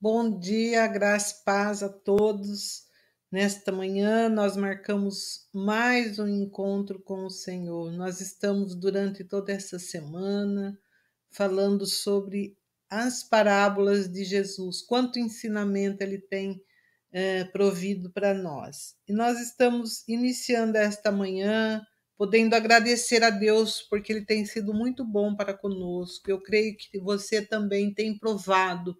[0.00, 2.82] Bom dia, graça e paz a todos.
[3.32, 7.90] Nesta manhã, nós marcamos mais um encontro com o Senhor.
[7.92, 10.78] Nós estamos, durante toda essa semana,
[11.30, 12.54] falando sobre
[12.90, 16.60] as parábolas de Jesus, quanto ensinamento ele tem
[17.10, 18.96] é, provido para nós.
[19.08, 21.80] E nós estamos iniciando esta manhã,
[22.18, 26.30] podendo agradecer a Deus, porque ele tem sido muito bom para conosco.
[26.30, 28.94] Eu creio que você também tem provado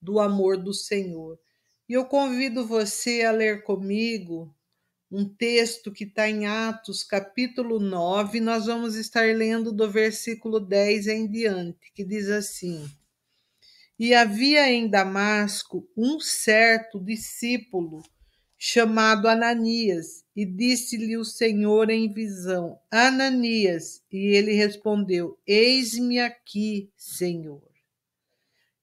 [0.00, 1.38] do amor do Senhor.
[1.88, 4.54] E eu convido você a ler comigo
[5.10, 11.06] um texto que está em Atos, capítulo 9, nós vamos estar lendo do versículo 10
[11.06, 12.86] em diante, que diz assim:
[13.98, 18.02] E havia em Damasco um certo discípulo
[18.58, 27.67] chamado Ananias, e disse-lhe o Senhor em visão: Ananias, e ele respondeu: Eis-me aqui, Senhor.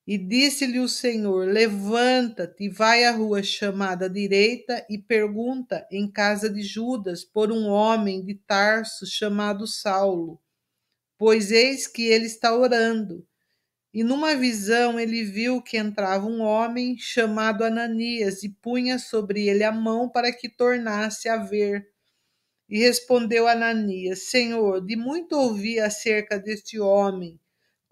[0.07, 6.61] E disse-lhe o Senhor: Levanta-te, vai à rua chamada direita e pergunta em casa de
[6.61, 10.39] Judas por um homem de Tarso chamado Saulo,
[11.17, 13.27] pois eis que ele está orando.
[13.91, 19.63] E numa visão ele viu que entrava um homem chamado Ananias e punha sobre ele
[19.63, 21.89] a mão para que tornasse a ver.
[22.69, 27.39] E respondeu Ananias: Senhor, de muito ouvi acerca deste homem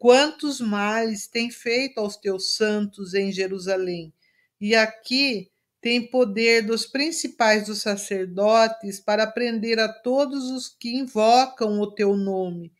[0.03, 4.13] quantos males tem feito aos teus santos em Jerusalém.
[4.59, 11.79] E aqui tem poder dos principais dos sacerdotes para prender a todos os que invocam
[11.79, 12.73] o teu nome.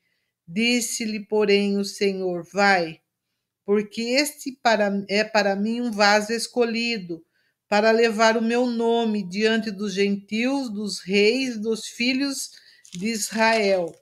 [0.46, 3.00] Disse-lhe, porém, o Senhor: Vai,
[3.66, 7.24] porque este para, é para mim um vaso escolhido,
[7.70, 12.52] para levar o meu nome diante dos gentios, dos reis, dos filhos
[12.94, 13.96] de Israel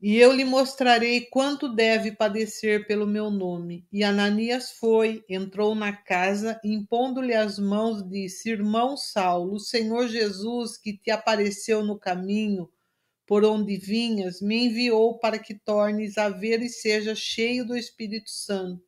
[0.00, 3.86] e eu lhe mostrarei quanto deve padecer pelo meu nome.
[3.90, 10.76] E Ananias foi, entrou na casa, impondo-lhe as mãos, disse: Irmão Saulo, o Senhor Jesus,
[10.76, 12.68] que te apareceu no caminho
[13.26, 18.30] por onde vinhas, me enviou para que tornes a ver e seja cheio do Espírito
[18.30, 18.84] Santo.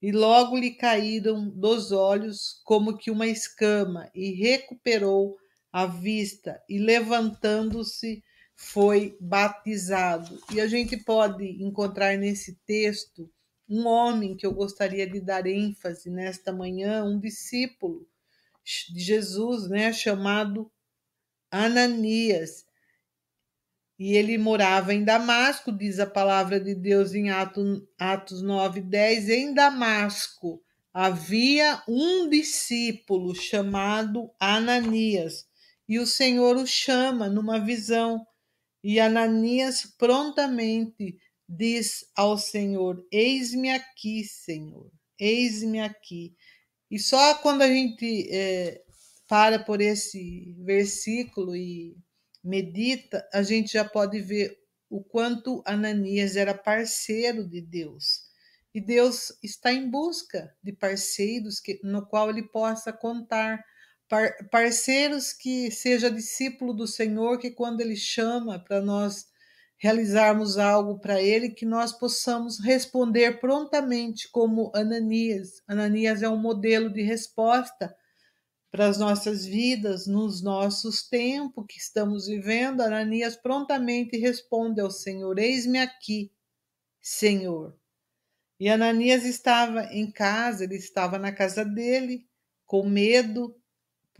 [0.00, 5.36] E logo lhe caíram dos olhos como que uma escama, e recuperou
[5.72, 8.22] a vista, e levantando-se,
[8.62, 10.38] foi batizado.
[10.52, 13.28] E a gente pode encontrar nesse texto
[13.66, 18.06] um homem que eu gostaria de dar ênfase nesta manhã, um discípulo
[18.92, 20.70] de Jesus, né, chamado
[21.50, 22.66] Ananias.
[23.98, 29.30] E ele morava em Damasco, diz a palavra de Deus em Atos, Atos 9, 10.
[29.30, 35.48] Em Damasco havia um discípulo chamado Ananias,
[35.88, 38.26] e o Senhor o chama numa visão
[38.82, 41.18] e Ananias prontamente
[41.48, 46.34] diz ao Senhor: Eis-me aqui, Senhor, eis-me aqui.
[46.90, 48.82] E só quando a gente é,
[49.28, 51.96] para por esse versículo e
[52.42, 54.58] medita, a gente já pode ver
[54.88, 58.28] o quanto Ananias era parceiro de Deus.
[58.74, 63.64] E Deus está em busca de parceiros que, no qual ele possa contar
[64.10, 69.26] par parceiros que seja discípulo do Senhor, que quando Ele chama para nós
[69.78, 75.62] realizarmos algo para Ele, que nós possamos responder prontamente, como Ananias.
[75.66, 77.96] Ananias é um modelo de resposta
[78.70, 82.80] para as nossas vidas, nos nossos tempos que estamos vivendo.
[82.82, 86.32] Ananias prontamente responde ao Senhor: Eis-me aqui,
[87.00, 87.78] Senhor.
[88.58, 92.26] E Ananias estava em casa, ele estava na casa dele,
[92.66, 93.59] com medo,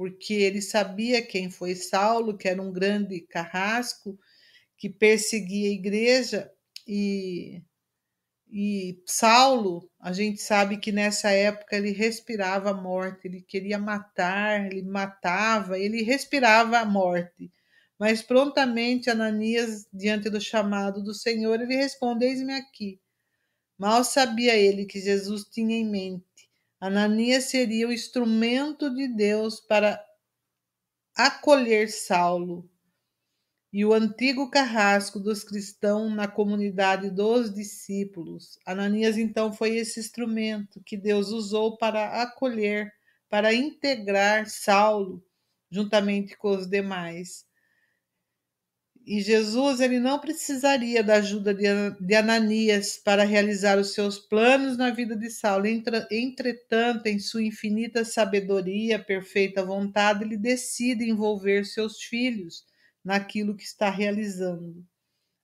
[0.01, 4.19] porque ele sabia quem foi Saulo, que era um grande carrasco
[4.75, 6.51] que perseguia a igreja
[6.89, 7.63] e
[8.51, 14.73] e Saulo, a gente sabe que nessa época ele respirava a morte, ele queria matar,
[14.73, 17.53] ele matava, ele respirava a morte.
[17.99, 22.99] Mas prontamente Ananias, diante do chamado do Senhor, ele responde: Eis-me aqui.
[23.79, 26.25] Mal sabia ele que Jesus tinha em mente
[26.81, 30.03] Ananias seria o instrumento de Deus para
[31.15, 32.71] acolher Saulo
[33.71, 38.59] e o antigo carrasco dos cristãos na comunidade dos discípulos.
[38.65, 42.91] Ananias então foi esse instrumento que Deus usou para acolher,
[43.29, 45.23] para integrar Saulo
[45.71, 47.45] juntamente com os demais.
[49.07, 54.91] E Jesus ele não precisaria da ajuda de Ananias para realizar os seus planos na
[54.91, 55.67] vida de Saulo.
[55.67, 62.65] Entretanto, em sua infinita sabedoria, perfeita vontade, ele decide envolver seus filhos
[63.05, 64.85] naquilo que está realizando.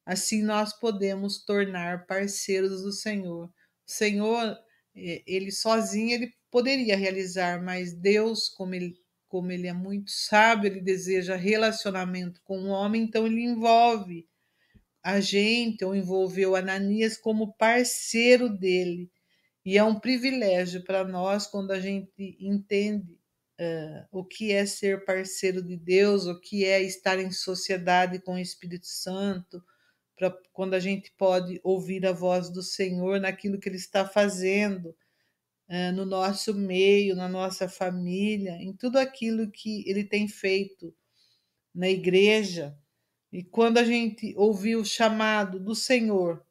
[0.04, 3.46] Assim nós podemos tornar parceiros do Senhor.
[3.46, 3.50] O
[3.90, 4.56] Senhor
[4.94, 8.94] ele sozinho ele poderia realizar, mas Deus, como ele,
[9.28, 14.26] como ele é muito sábio, ele deseja relacionamento com o homem, então ele envolve
[15.02, 19.10] a gente, ou envolveu Ananias como parceiro dele.
[19.64, 23.12] E é um privilégio para nós quando a gente entende
[23.60, 28.34] uh, o que é ser parceiro de Deus, o que é estar em sociedade com
[28.34, 29.62] o Espírito Santo,
[30.16, 34.94] para quando a gente pode ouvir a voz do Senhor naquilo que Ele está fazendo
[35.94, 40.94] no nosso meio, na nossa família, em tudo aquilo que Ele tem feito
[41.74, 42.76] na igreja.
[43.32, 46.44] E quando a gente ouvir o chamado do Senhor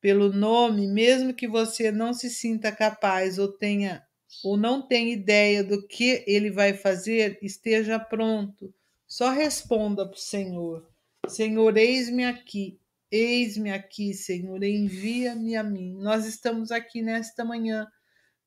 [0.00, 4.04] pelo nome, mesmo que você não se sinta capaz ou tenha
[4.44, 8.72] ou não tenha ideia do que ele vai fazer, esteja pronto.
[9.06, 10.86] Só responda para o Senhor:
[11.26, 12.78] Senhor, eis-me aqui,
[13.10, 15.94] eis-me aqui, Senhor, envia-me a mim.
[15.94, 17.86] Nós estamos aqui nesta manhã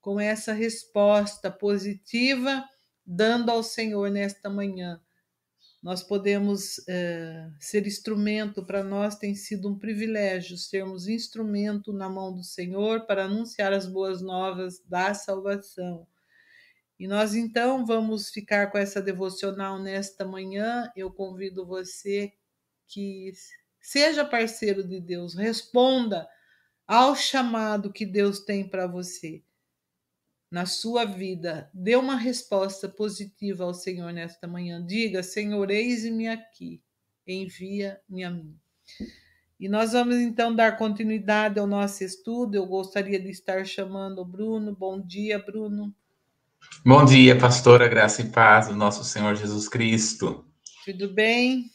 [0.02, 2.68] com essa resposta positiva,
[3.06, 5.00] dando ao Senhor nesta manhã
[5.82, 12.32] nós podemos é, ser instrumento, para nós tem sido um privilégio sermos instrumento na mão
[12.32, 16.08] do Senhor para anunciar as boas novas da salvação.
[17.00, 20.92] E nós então vamos ficar com essa devocional nesta manhã.
[20.96, 22.32] Eu convido você
[22.88, 23.32] que
[23.82, 26.30] seja parceiro de Deus, responda
[26.86, 29.42] ao chamado que Deus tem para você
[30.52, 34.86] na sua vida, dê uma resposta positiva ao Senhor nesta manhã.
[34.86, 36.82] Diga: Senhor, eis-me aqui,
[37.26, 38.54] envia-me a mim.
[39.58, 42.56] E nós vamos então dar continuidade ao nosso estudo.
[42.56, 44.76] Eu gostaria de estar chamando o Bruno.
[44.76, 45.96] Bom dia, Bruno.
[46.86, 50.46] Bom dia, pastora, graça e paz do nosso Senhor Jesus Cristo.
[50.84, 51.66] Tudo bem?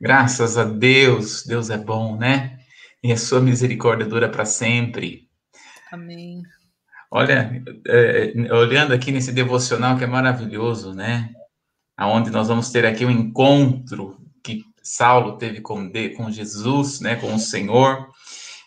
[0.00, 2.58] Graças a Deus, Deus é bom, né?
[3.02, 5.28] E a sua misericórdia dura para sempre.
[5.92, 6.42] Amém.
[7.16, 11.30] Olha, é, olhando aqui nesse devocional que é maravilhoso, né?
[11.96, 17.14] Aonde nós vamos ter aqui um encontro que Saulo teve com, com Jesus, né?
[17.14, 18.08] Com o Senhor.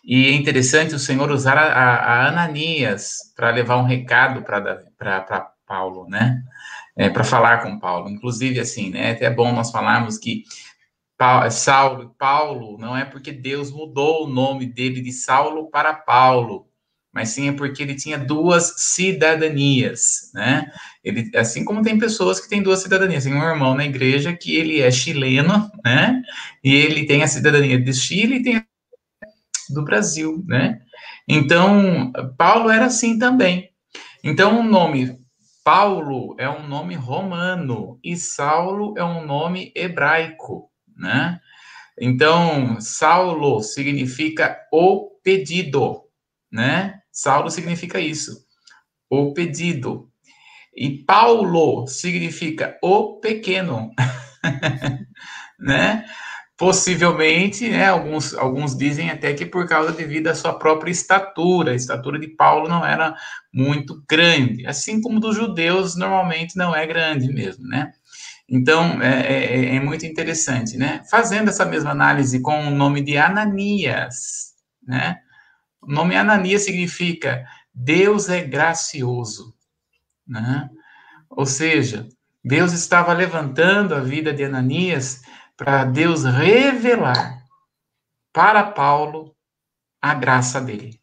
[0.02, 6.08] E é interessante o Senhor usar a, a Ananias para levar um recado para Paulo,
[6.08, 6.42] né?
[6.96, 8.10] É, para falar com Paulo.
[8.10, 9.10] Inclusive, assim, né?
[9.10, 10.46] É até bom nós falarmos que
[11.52, 16.67] Saulo e Paulo não é porque Deus mudou o nome dele de Saulo para Paulo,
[17.18, 20.72] mas sim é porque ele tinha duas cidadanias, né?
[21.04, 24.56] Ele, assim como tem pessoas que têm duas cidadanias, tem um irmão na igreja que
[24.56, 26.22] ele é chileno, né?
[26.64, 28.64] E ele tem a cidadania de Chile e tem
[29.72, 30.80] do Brasil, né?
[31.28, 33.72] Então, Paulo era assim também.
[34.24, 35.18] Então, o nome
[35.64, 41.40] Paulo é um nome romano e Saulo é um nome hebraico, né?
[42.00, 46.04] Então, Saulo significa o pedido,
[46.52, 47.02] né?
[47.18, 48.46] Saulo significa isso,
[49.10, 50.08] o pedido.
[50.76, 53.90] E Paulo significa o pequeno,
[55.60, 56.06] né?
[56.56, 61.76] Possivelmente, né, alguns, alguns dizem até que por causa devido à sua própria estatura, a
[61.76, 63.16] estatura de Paulo não era
[63.52, 67.92] muito grande, assim como dos judeus normalmente não é grande mesmo, né?
[68.48, 71.02] Então, é, é, é muito interessante, né?
[71.10, 74.54] Fazendo essa mesma análise com o nome de Ananias,
[74.88, 75.18] né?
[75.88, 79.56] O nome Ananias significa Deus é gracioso,
[80.28, 80.70] né?
[81.30, 82.10] Ou seja,
[82.44, 85.22] Deus estava levantando a vida de Ananias
[85.56, 87.42] para Deus revelar
[88.34, 89.34] para Paulo
[90.02, 91.02] a graça dele.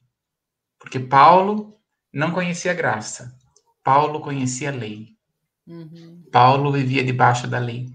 [0.79, 1.81] Porque Paulo
[2.13, 3.35] não conhecia a graça,
[3.83, 5.17] Paulo conhecia a lei.
[5.67, 6.23] Uhum.
[6.31, 7.87] Paulo vivia debaixo da lei.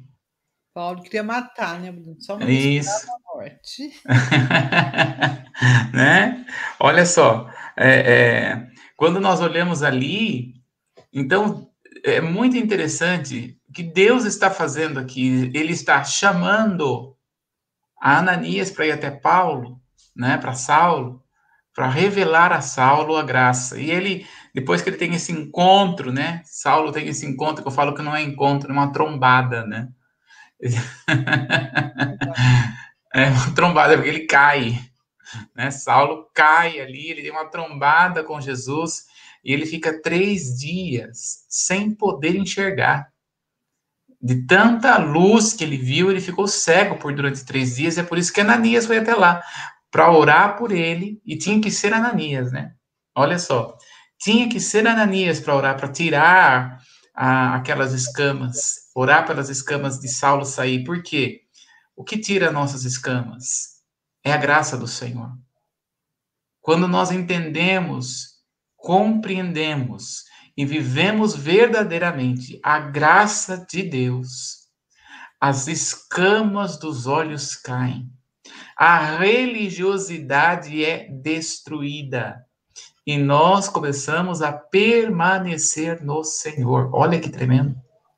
[0.73, 2.19] Paulo queria matar, né, Bruno?
[2.19, 2.89] Só não Isso.
[3.11, 3.91] a morte.
[5.93, 6.45] né?
[6.79, 10.55] Olha só, é, é, quando nós olhamos ali,
[11.13, 11.69] então
[12.03, 15.51] é muito interessante que Deus está fazendo aqui.
[15.53, 17.15] Ele está chamando
[18.01, 19.79] a Ananias para ir até Paulo,
[20.15, 21.23] né, para Saulo,
[21.75, 23.79] para revelar a Saulo a graça.
[23.79, 27.73] E ele, depois que ele tem esse encontro, né, Saulo tem esse encontro que eu
[27.73, 29.89] falo que não é encontro, é uma trombada, né?
[33.13, 34.88] é uma trombada, porque ele cai.
[35.55, 35.71] Né?
[35.71, 39.05] Saulo cai ali, ele tem uma trombada com Jesus
[39.43, 43.09] e ele fica três dias sem poder enxergar.
[44.21, 48.03] De tanta luz que ele viu, ele ficou cego por durante três dias, e é
[48.03, 49.41] por isso que Ananias foi até lá,
[49.89, 52.73] para orar por ele, e tinha que ser Ananias, né?
[53.15, 53.77] Olha só,
[54.19, 56.81] tinha que ser Ananias para orar, para tirar
[57.15, 60.83] a, aquelas escamas, orar pelas escamas de Saulo sair.
[60.83, 61.41] Por quê?
[61.95, 63.78] O que tira nossas escamas?
[64.23, 65.31] É a graça do Senhor.
[66.61, 68.39] Quando nós entendemos
[68.79, 70.23] compreendemos
[70.57, 74.67] e vivemos verdadeiramente a graça de Deus,
[75.39, 78.09] as escamas dos olhos caem,
[78.75, 82.43] a religiosidade é destruída
[83.05, 86.89] e nós começamos a permanecer no Senhor.
[86.93, 87.75] Olha que tremendo.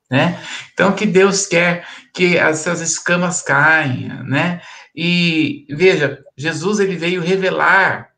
[0.10, 0.38] Né?
[0.74, 4.62] Então, que Deus quer que essas escamas caiam, né?
[4.96, 8.12] E veja, Jesus ele veio revelar,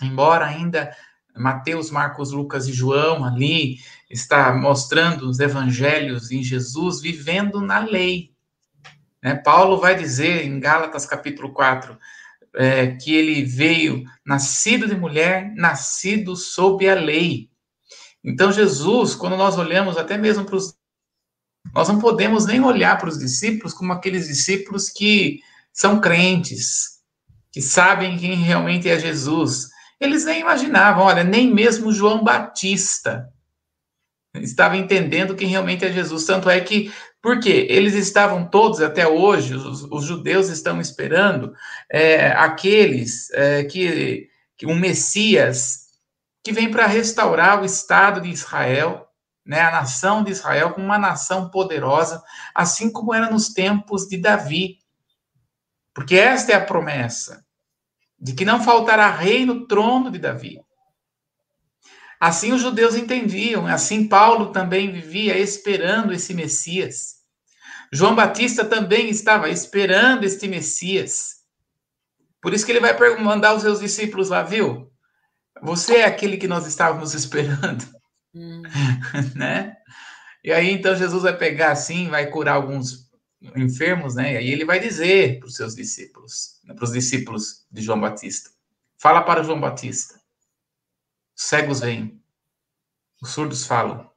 [0.00, 0.94] embora ainda
[1.36, 8.32] Mateus, Marcos, Lucas e João ali está mostrando os evangelhos em Jesus vivendo na lei.
[9.22, 9.34] Né?
[9.34, 11.98] Paulo vai dizer em Gálatas capítulo 4
[12.54, 17.50] é, que ele veio nascido de mulher, nascido sob a lei.
[18.24, 20.74] Então, Jesus, quando nós olhamos até mesmo para os.
[21.74, 25.40] Nós não podemos nem olhar para os discípulos como aqueles discípulos que
[25.76, 27.02] são crentes,
[27.52, 29.68] que sabem quem realmente é Jesus.
[30.00, 33.28] Eles nem imaginavam, olha, nem mesmo João Batista
[34.34, 36.24] estava entendendo quem realmente é Jesus.
[36.24, 36.90] Tanto é que,
[37.20, 41.52] porque eles estavam todos, até hoje, os, os judeus estão esperando
[41.90, 45.86] é, aqueles é, que, que um Messias
[46.42, 49.06] que vem para restaurar o Estado de Israel,
[49.44, 52.22] né, a nação de Israel como uma nação poderosa,
[52.54, 54.78] assim como era nos tempos de Davi.
[55.96, 57.42] Porque esta é a promessa
[58.20, 60.60] de que não faltará rei no trono de Davi.
[62.20, 67.14] Assim os judeus entendiam, assim Paulo também vivia esperando esse Messias.
[67.90, 71.36] João Batista também estava esperando este Messias.
[72.42, 74.92] Por isso que ele vai mandar os seus discípulos lá, viu?
[75.62, 77.86] Você é aquele que nós estávamos esperando.
[78.34, 78.60] Hum.
[79.34, 79.74] né?
[80.44, 83.05] E aí então Jesus vai pegar assim, vai curar alguns
[83.56, 84.34] enfermos, né?
[84.34, 86.74] E aí ele vai dizer para os seus discípulos, né?
[86.74, 88.50] para os discípulos de João Batista:
[88.98, 90.16] Fala para João Batista
[91.36, 92.18] os cegos veem,
[93.20, 94.10] os surdos falam,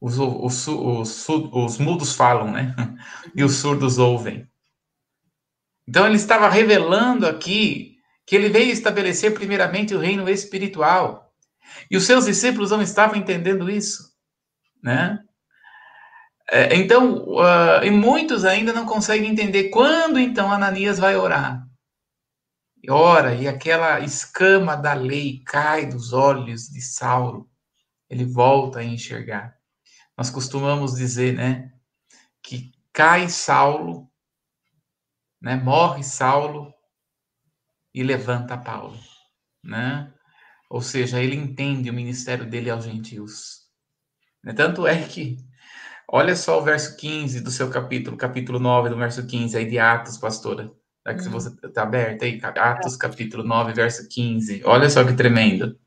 [0.00, 2.74] os, os, os, os mudos falam, né?
[3.36, 4.48] E os surdos ouvem.
[5.86, 11.34] Então ele estava revelando aqui que ele veio estabelecer primeiramente o reino espiritual.
[11.90, 14.14] E os seus discípulos não estavam entendendo isso,
[14.82, 15.22] né?
[16.52, 21.70] É, então, uh, e muitos ainda não conseguem entender quando então Ananias vai orar
[22.88, 27.50] ora, e aquela escama da lei cai dos olhos de Saulo,
[28.08, 29.58] ele volta a enxergar.
[30.16, 31.72] Nós costumamos dizer, né,
[32.42, 34.10] que cai Saulo,
[35.40, 36.72] né, morre Saulo
[37.92, 38.98] e levanta Paulo,
[39.64, 40.12] né?
[40.68, 43.68] Ou seja, ele entende o ministério dele aos gentios.
[44.44, 44.52] Né?
[44.52, 45.36] Tanto é que,
[46.12, 49.78] olha só o verso 15 do seu capítulo, capítulo 9 do verso 15 aí de
[49.78, 50.70] Atos, pastora.
[51.02, 51.30] Será que hum.
[51.30, 52.40] você está aberta aí?
[52.42, 54.62] Atos capítulo 9, verso 15.
[54.64, 55.78] Olha só que tremendo.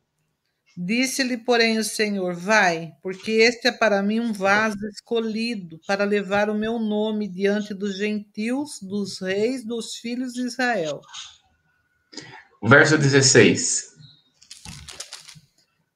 [0.75, 6.49] Disse-lhe, porém, o Senhor: Vai, porque este é para mim um vaso escolhido para levar
[6.49, 10.99] o meu nome diante dos gentios, dos reis, dos filhos de Israel.
[12.63, 13.93] Verso 16.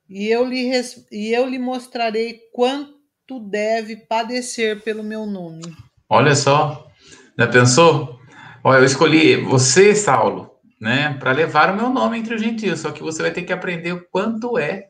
[0.10, 0.72] E eu lhe,
[1.12, 2.97] e eu lhe mostrarei quanto
[3.36, 5.62] deve padecer pelo meu nome.
[6.10, 6.90] Olha só,
[7.38, 8.18] já pensou?
[8.64, 12.92] Olha, eu escolhi você, Saulo, né, para levar o meu nome entre os gentios, só
[12.92, 14.90] que você vai ter que aprender o quanto é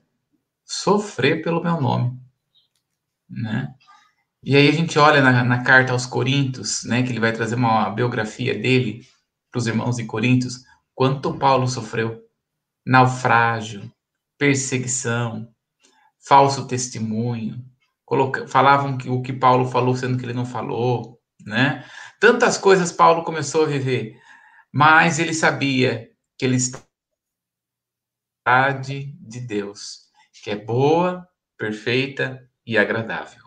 [0.63, 2.19] sofrer pelo meu nome,
[3.29, 3.73] né?
[4.43, 7.55] E aí a gente olha na, na carta aos Coríntios, né, que ele vai trazer
[7.55, 9.01] uma biografia dele
[9.51, 10.63] para os irmãos de Coríntios,
[10.93, 12.21] quanto Paulo sofreu,
[12.85, 13.91] naufrágio,
[14.37, 15.49] perseguição,
[16.19, 17.63] falso testemunho,
[18.07, 21.83] coloca, falavam que o que Paulo falou sendo que ele não falou, né?
[22.21, 24.17] Tantas coisas Paulo começou a viver,
[24.71, 26.81] mas ele sabia que ele está
[28.71, 30.05] de Deus,
[30.41, 33.43] que é boa, perfeita e agradável.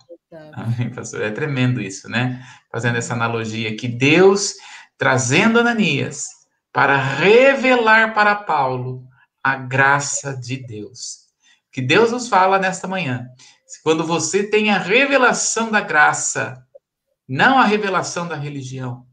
[0.53, 1.23] Amém, pastor?
[1.23, 2.47] É tremendo isso, né?
[2.71, 4.55] Fazendo essa analogia que Deus
[4.99, 6.29] trazendo Ananias
[6.71, 9.09] para revelar para Paulo
[9.43, 11.31] a graça de Deus.
[11.73, 13.27] Que Deus nos fala nesta manhã.
[13.83, 16.67] Quando você tem a revelação da graça,
[17.29, 19.07] não a revelação da religião,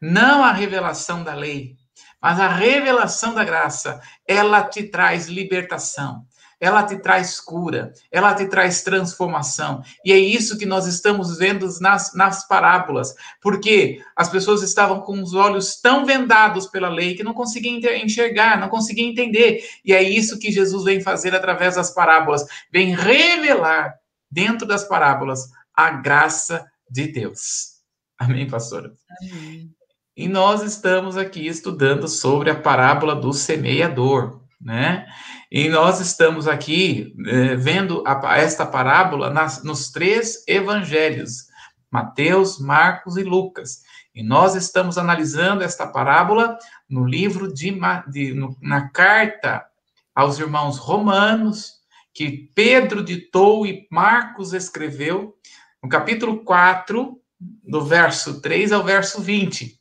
[0.00, 1.76] não a revelação da lei,
[2.20, 6.26] mas a revelação da graça, ela te traz libertação,
[6.60, 9.82] ela te traz cura, ela te traz transformação.
[10.04, 15.20] E é isso que nós estamos vendo nas, nas parábolas, porque as pessoas estavam com
[15.22, 19.64] os olhos tão vendados pela lei que não conseguiam enxergar, não conseguiam entender.
[19.84, 23.94] E é isso que Jesus vem fazer através das parábolas, vem revelar
[24.30, 27.80] dentro das parábolas a graça de Deus.
[28.18, 28.92] Amém, pastora?
[29.22, 29.70] Amém.
[30.16, 35.06] E nós estamos aqui estudando sobre a parábola do semeador, né?
[35.50, 41.48] E nós estamos aqui eh, vendo a, esta parábola nas, nos três evangelhos,
[41.90, 43.82] Mateus, Marcos e Lucas.
[44.14, 46.56] E nós estamos analisando esta parábola
[46.88, 47.76] no livro de,
[48.08, 49.66] de no, na carta
[50.14, 51.80] aos irmãos romanos,
[52.14, 55.36] que Pedro ditou e Marcos escreveu,
[55.82, 59.80] no capítulo 4, do verso 3 ao verso 20.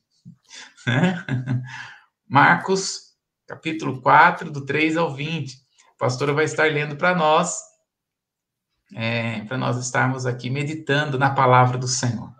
[0.88, 1.26] Né?
[2.28, 3.16] Marcos,
[3.48, 5.59] capítulo 4, do 3 ao 20.
[6.00, 7.60] Pastora vai estar lendo para nós,
[8.96, 12.34] é, para nós estarmos aqui meditando na palavra do Senhor.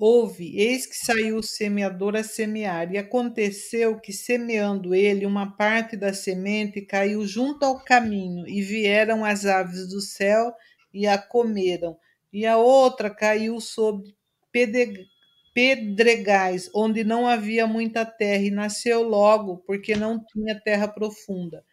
[0.00, 5.96] Houve, eis que saiu o semeador a semear, e aconteceu que, semeando ele, uma parte
[5.96, 10.54] da semente caiu junto ao caminho, e vieram as aves do céu
[10.94, 11.98] e a comeram,
[12.32, 14.16] e a outra caiu sobre
[15.52, 21.64] pedregais, onde não havia muita terra, e nasceu logo, porque não tinha terra profunda.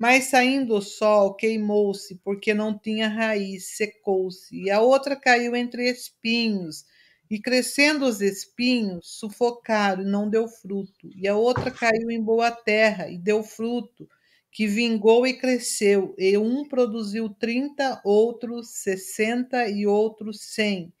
[0.00, 5.90] Mas saindo o sol, queimou-se, porque não tinha raiz, secou-se, e a outra caiu entre
[5.90, 6.86] espinhos,
[7.30, 11.10] e crescendo os espinhos, sufocaram e não deu fruto.
[11.14, 14.08] E a outra caiu em boa terra e deu fruto,
[14.50, 16.14] que vingou e cresceu.
[16.18, 20.92] E um produziu trinta, outro sessenta e outro cem.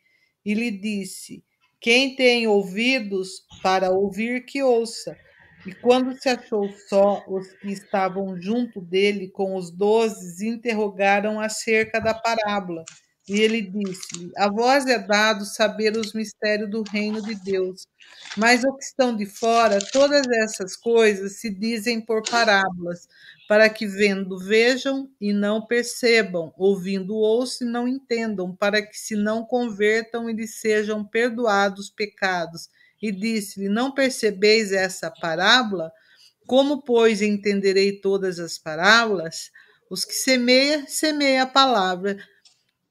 [0.44, 1.42] E lhe disse:
[1.80, 5.16] Quem tem ouvidos para ouvir, que ouça.
[5.64, 12.00] E quando se achou só, os que estavam junto dele com os doze interrogaram acerca
[12.00, 12.84] da parábola.
[13.28, 17.86] E ele disse-lhe: A vós é dado saber os mistérios do reino de Deus,
[18.36, 23.06] mas ao que estão de fora, todas essas coisas se dizem por parábolas,
[23.46, 29.14] para que vendo vejam e não percebam, ouvindo ouçam e não entendam, para que se
[29.14, 32.68] não convertam e lhes sejam perdoados os pecados.
[33.00, 35.90] E disse-lhe: Não percebeis essa parábola?
[36.46, 39.50] Como, pois, entenderei todas as parábolas?
[39.90, 42.16] Os que semeia, semeia a palavra.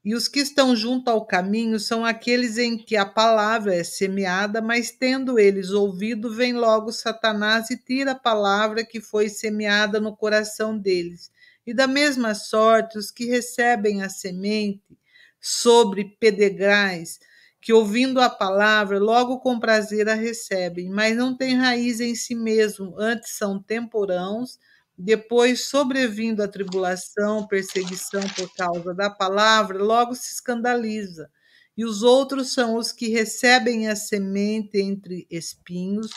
[0.02, 4.62] E os que estão junto ao caminho são aqueles em que a palavra é semeada,
[4.62, 10.16] mas tendo eles ouvido, vem logo Satanás e tira a palavra que foi semeada no
[10.16, 11.30] coração deles.
[11.66, 14.98] E da mesma sorte, os que recebem a semente
[15.38, 17.18] sobre pedregais,
[17.60, 22.34] que ouvindo a palavra, logo com prazer a recebem, mas não têm raiz em si
[22.34, 24.58] mesmo, antes são temporãos
[25.02, 31.30] depois, sobrevindo a tribulação, perseguição por causa da palavra, logo se escandaliza.
[31.76, 36.10] E os outros são os que recebem a semente entre espinhos,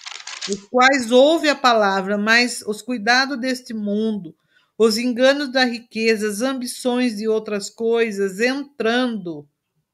[0.49, 4.35] os quais ouvem a palavra, mas os cuidados deste mundo,
[4.77, 9.47] os enganos da riqueza, as ambições de outras coisas, entrando,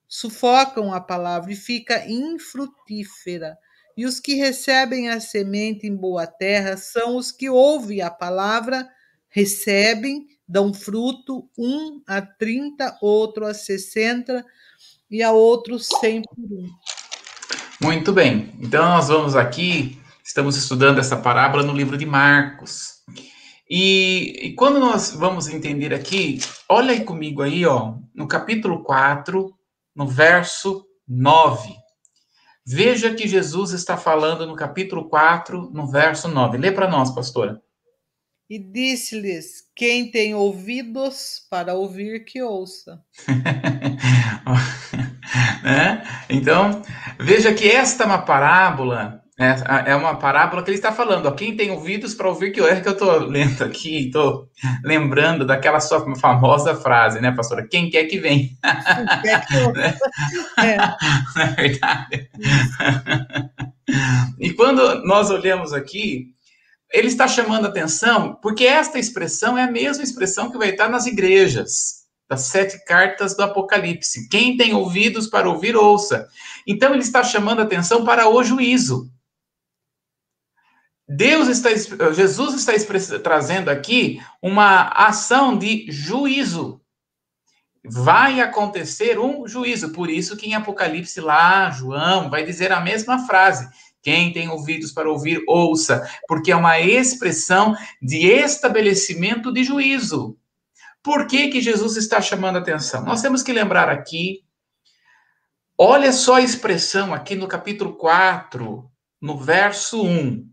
[0.10, 3.56] sufocam a palavra e fica infrutífera.
[3.96, 8.90] E os que recebem a semente em boa terra são os que ouvem a palavra,
[9.30, 14.44] recebem, dão fruto, um a trinta, outro a sessenta
[15.12, 16.68] e a outro cem por um.
[17.82, 18.54] Muito bem.
[18.60, 23.00] Então nós vamos aqui, estamos estudando essa parábola no livro de Marcos.
[23.70, 29.54] E, e, quando nós vamos entender aqui, olha aí comigo aí, ó, no capítulo 4,
[30.00, 31.76] no verso 9.
[32.66, 36.58] Veja que Jesus está falando no capítulo 4, no verso 9.
[36.58, 37.62] Lê para nós, pastora.
[38.50, 43.04] E disse-lhes: Quem tem ouvidos para ouvir, que ouça.
[45.62, 46.02] né?
[46.30, 46.82] Então,
[47.20, 51.28] veja que esta é uma parábola é, é uma parábola que ele está falando.
[51.28, 54.50] Ó, quem tem ouvidos para ouvir que eu é que eu estou lendo aqui, estou
[54.84, 57.66] lembrando daquela sua famosa frase, né, pastora?
[57.66, 58.58] Quem quer que vem?
[59.22, 59.72] Quer que eu...
[60.62, 60.78] é.
[60.78, 62.30] Não é verdade?
[64.38, 66.34] e quando nós olhamos aqui,
[66.92, 71.06] ele está chamando atenção porque esta expressão é a mesma expressão que vai estar nas
[71.06, 74.28] igrejas das sete cartas do Apocalipse.
[74.28, 76.28] Quem tem ouvidos para ouvir, ouça.
[76.68, 79.10] Então ele está chamando atenção para o juízo.
[81.12, 81.72] Deus está,
[82.14, 82.74] Jesus está
[83.18, 86.80] trazendo aqui uma ação de juízo.
[87.84, 89.92] Vai acontecer um juízo.
[89.92, 93.68] Por isso que em Apocalipse lá, João vai dizer a mesma frase.
[94.04, 100.38] Quem tem ouvidos para ouvir, ouça, porque é uma expressão de estabelecimento de juízo.
[101.02, 103.04] Por que, que Jesus está chamando a atenção?
[103.04, 104.44] Nós temos que lembrar aqui,
[105.76, 108.88] olha só a expressão aqui no capítulo 4,
[109.20, 110.48] no verso 1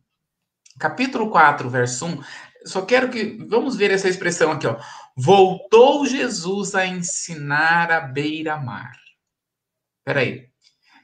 [0.79, 2.23] capítulo 4, verso 1,
[2.65, 3.39] só quero que.
[3.49, 4.77] Vamos ver essa expressão aqui, ó.
[5.17, 8.93] Voltou Jesus a ensinar à beira-mar.
[10.05, 10.49] Peraí.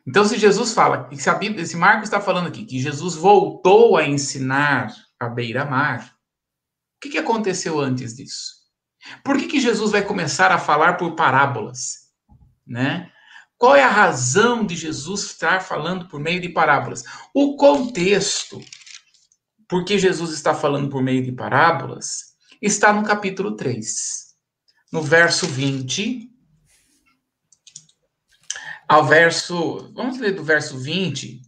[0.07, 3.97] Então, se Jesus fala, se, a Bíblia, se Marcos está falando aqui que Jesus voltou
[3.97, 6.13] a ensinar à beira-mar,
[7.03, 8.63] que, que aconteceu antes disso?
[9.25, 12.13] Por que, que Jesus vai começar a falar por parábolas?
[12.65, 13.11] Né?
[13.59, 17.03] Qual é a razão de Jesus estar falando por meio de parábolas?
[17.35, 18.61] O contexto,
[19.73, 23.87] porque Jesus está falando por meio de parábolas, está no capítulo 3,
[24.93, 26.29] no verso 20
[28.87, 29.91] ao verso.
[29.95, 31.41] Vamos ler do verso 20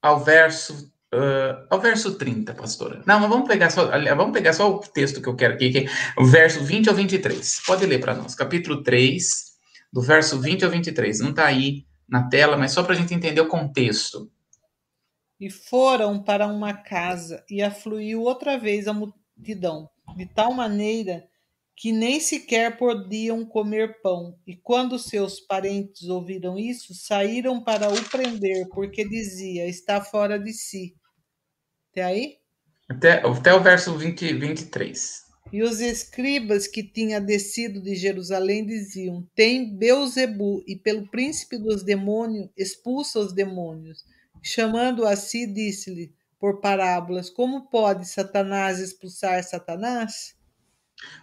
[0.00, 3.02] ao verso Uh, ao verso 30, pastora.
[3.06, 5.78] Não, mas vamos pegar só, vamos pegar só o texto que eu quero aqui, que
[5.78, 5.86] é
[6.18, 7.62] o verso 20 ao 23.
[7.66, 8.34] Pode ler para nós.
[8.34, 9.44] Capítulo 3,
[9.90, 11.20] do verso 20 ao 23.
[11.20, 14.30] Não está aí na tela, mas só para a gente entender o contexto.
[15.40, 21.28] E foram para uma casa, e afluiu outra vez a multidão, de tal maneira
[21.78, 24.36] que nem sequer podiam comer pão.
[24.44, 30.52] E quando seus parentes ouviram isso, saíram para o prender, porque dizia: está fora de
[30.52, 30.96] si.
[31.92, 32.34] Até aí?
[32.88, 35.28] Até, até o verso 20, 23.
[35.52, 41.84] E os escribas que tinham descido de Jerusalém diziam: Tem Beuzebu, e pelo príncipe dos
[41.84, 44.04] demônios expulsa os demônios.
[44.42, 50.34] Chamando a si, disse-lhe por parábolas: Como pode Satanás expulsar Satanás?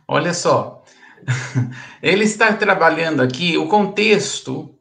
[0.07, 0.83] Olha só,
[2.01, 4.77] ele está trabalhando aqui o contexto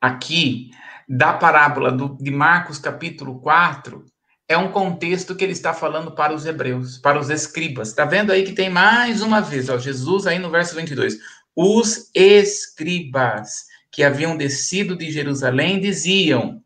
[0.00, 0.70] aqui
[1.08, 4.04] da parábola do, de Marcos capítulo 4
[4.48, 7.88] é um contexto que ele está falando para os hebreus, para os escribas.
[7.88, 11.18] Está vendo aí que tem mais uma vez, ó, Jesus aí no verso 22.
[11.54, 16.62] Os escribas que haviam descido de Jerusalém diziam.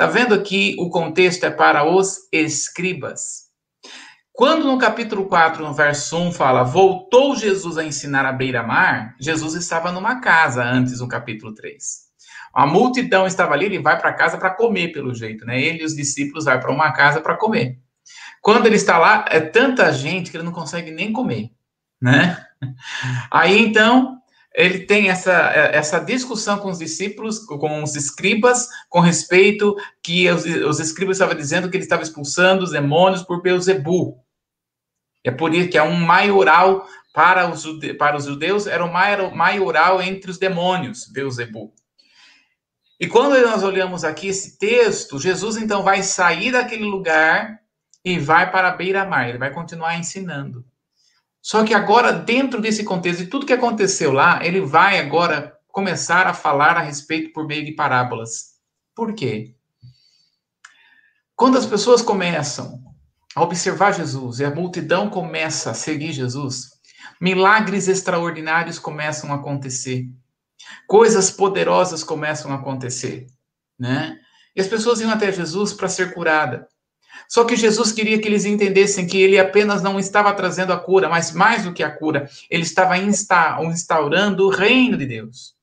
[0.00, 3.50] Está vendo aqui o contexto é para os escribas.
[4.32, 9.52] Quando no capítulo 4, no verso 1, fala: Voltou Jesus a ensinar à beira-mar, Jesus
[9.52, 11.84] estava numa casa antes no capítulo 3.
[12.54, 15.60] A multidão estava ali, ele vai para casa para comer, pelo jeito, né?
[15.60, 17.78] Ele e os discípulos vão para uma casa para comer.
[18.40, 21.50] Quando ele está lá, é tanta gente que ele não consegue nem comer,
[22.00, 22.42] né?
[23.30, 24.19] Aí então,
[24.54, 30.44] ele tem essa, essa discussão com os discípulos, com os escribas, com respeito que os,
[30.44, 34.20] os escribas estavam dizendo que ele estava expulsando os demônios por Beuzebu,
[35.22, 37.64] é por isso que é um maioral para os,
[37.98, 38.92] para os judeus, era um
[39.34, 41.72] maioral entre os demônios, Beuzebu.
[42.98, 47.60] E quando nós olhamos aqui esse texto, Jesus então vai sair daquele lugar
[48.04, 50.64] e vai para a beira-mar, ele vai continuar ensinando.
[51.42, 56.26] Só que agora, dentro desse contexto, de tudo que aconteceu lá, ele vai agora começar
[56.26, 58.56] a falar a respeito por meio de parábolas.
[58.94, 59.54] Por quê?
[61.34, 62.82] Quando as pessoas começam
[63.34, 66.72] a observar Jesus e a multidão começa a seguir Jesus,
[67.20, 70.06] milagres extraordinários começam a acontecer.
[70.86, 73.26] Coisas poderosas começam a acontecer,
[73.78, 74.18] né?
[74.54, 76.68] E as pessoas iam até Jesus para ser curada.
[77.30, 81.08] Só que Jesus queria que eles entendessem que ele apenas não estava trazendo a cura,
[81.08, 85.54] mas mais do que a cura, ele estava instaurando o reino de Deus.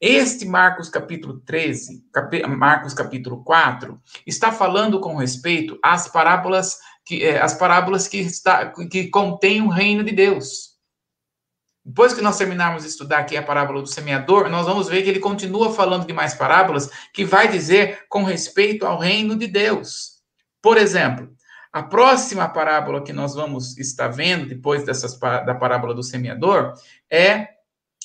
[0.00, 2.44] Este Marcos capítulo 13, cap...
[2.48, 8.66] Marcos capítulo 4, está falando com respeito às parábolas que, é, as parábolas que, está,
[8.66, 10.76] que contêm o reino de Deus.
[11.84, 15.08] Depois que nós terminarmos de estudar aqui a parábola do semeador, nós vamos ver que
[15.08, 20.17] ele continua falando de mais parábolas que vai dizer com respeito ao reino de Deus.
[20.62, 21.30] Por exemplo,
[21.72, 26.72] a próxima parábola que nós vamos estar vendo depois dessas, da parábola do semeador
[27.10, 27.48] é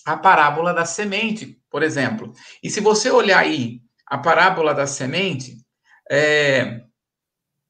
[0.06, 2.34] a parábola da semente, por exemplo.
[2.62, 5.58] E se você olhar aí a parábola da semente,
[6.12, 6.82] é,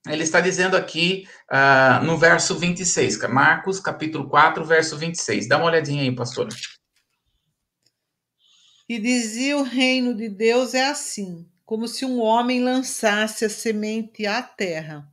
[0.08, 5.48] ele está dizendo aqui uh, no verso 26, Marcos capítulo 4, verso 26.
[5.48, 6.50] Dá uma olhadinha aí, pastor.
[8.90, 14.26] E dizia o reino de Deus é assim, como se um homem lançasse a semente
[14.26, 15.08] à terra.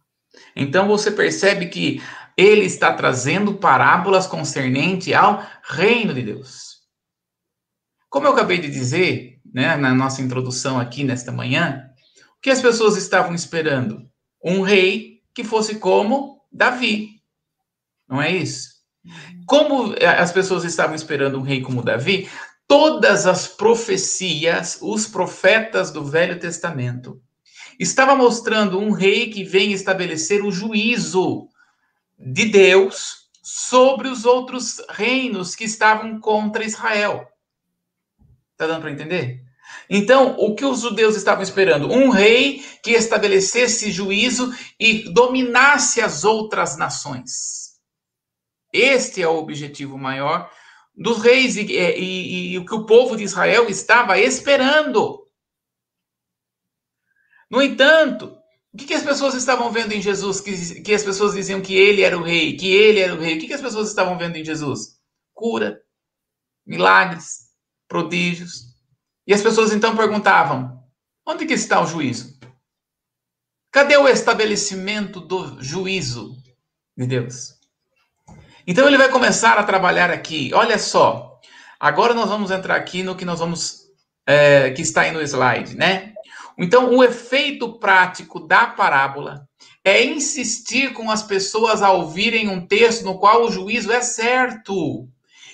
[0.54, 2.02] Então você percebe que
[2.36, 6.80] ele está trazendo parábolas concernente ao reino de Deus.
[8.08, 11.90] Como eu acabei de dizer, né, na nossa introdução aqui nesta manhã,
[12.36, 14.08] o que as pessoas estavam esperando?
[14.42, 17.20] Um rei que fosse como Davi.
[18.08, 18.80] Não é isso?
[19.46, 22.28] Como eh, as pessoas estavam esperando um rei como Davi,
[22.70, 27.20] todas as profecias, os profetas do Velho Testamento,
[27.80, 31.48] estava mostrando um rei que vem estabelecer o juízo
[32.16, 37.26] de Deus sobre os outros reinos que estavam contra Israel.
[38.56, 39.42] Tá dando para entender?
[39.88, 41.90] Então, o que os judeus estavam esperando?
[41.90, 47.80] Um rei que estabelecesse juízo e dominasse as outras nações.
[48.72, 50.48] Este é o objetivo maior
[50.94, 55.26] dos reis e, e, e o que o povo de Israel estava esperando.
[57.50, 58.40] No entanto,
[58.72, 60.40] O que, que, as pessoas estavam vendo em Jesus?
[60.40, 63.36] Que, que as pessoas diziam que ele era o rei, que ele era o rei.
[63.36, 65.00] O que, que as pessoas estavam vendo em Jesus?
[65.34, 65.82] Cura,
[66.64, 67.50] milagres,
[67.88, 68.76] prodígios.
[69.26, 70.84] E as pessoas então perguntavam:
[71.26, 72.38] onde que está o juízo?
[73.72, 76.36] Cadê o estabelecimento do juízo
[76.96, 77.59] de Deus?
[78.70, 80.52] Então ele vai começar a trabalhar aqui.
[80.54, 81.40] Olha só.
[81.80, 83.80] Agora nós vamos entrar aqui no que nós vamos.
[84.24, 86.12] É, que está aí no slide, né?
[86.56, 89.48] Então, o efeito prático da parábola
[89.84, 95.08] é insistir com as pessoas a ouvirem um texto no qual o juízo é certo.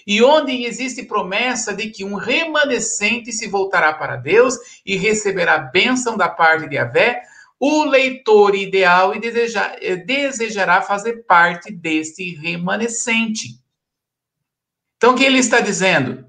[0.07, 6.18] E onde existe promessa de que um remanescente se voltará para Deus e receberá bênção
[6.18, 7.22] da parte de Avé,
[7.59, 13.61] o leitor ideal e desejar, eh, desejará fazer parte deste remanescente.
[14.97, 16.27] Então, o que ele está dizendo?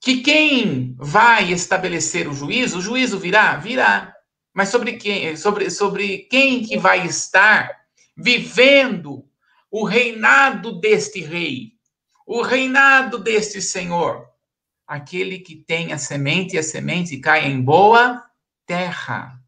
[0.00, 3.56] Que quem vai estabelecer o juízo, o juízo virá?
[3.56, 4.12] Virá.
[4.52, 7.70] Mas sobre quem, sobre, sobre quem que vai estar
[8.16, 9.24] vivendo
[9.70, 11.72] o reinado deste rei,
[12.26, 14.26] o reinado deste Senhor?
[14.86, 18.22] Aquele que tem a semente e a semente cai em boa
[18.66, 19.41] terra.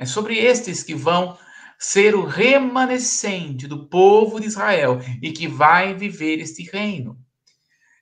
[0.00, 1.36] É sobre estes que vão
[1.78, 7.18] ser o remanescente do povo de Israel e que vai viver este reino.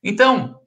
[0.00, 0.60] Então,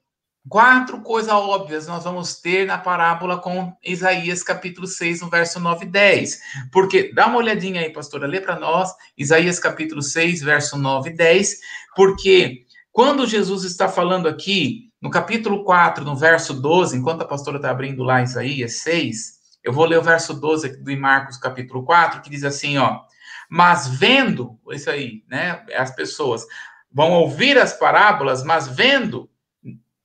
[0.46, 5.86] quatro coisas óbvias nós vamos ter na parábola com Isaías capítulo 6, no verso 9
[5.86, 6.38] e 10.
[6.70, 11.16] Porque, dá uma olhadinha aí, pastora, lê para nós, Isaías capítulo 6, verso 9 e
[11.16, 11.58] 10,
[11.96, 17.56] porque quando Jesus está falando aqui, no capítulo 4, no verso 12, enquanto a pastora
[17.56, 22.20] está abrindo lá Isaías 6, eu vou ler o verso 12 de Marcos, capítulo 4,
[22.20, 23.02] que diz assim, ó.
[23.48, 25.64] Mas vendo, isso aí, né?
[25.74, 26.46] As pessoas
[26.90, 29.30] vão ouvir as parábolas, mas vendo,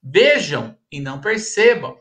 [0.02, 1.98] vejam e não percebam.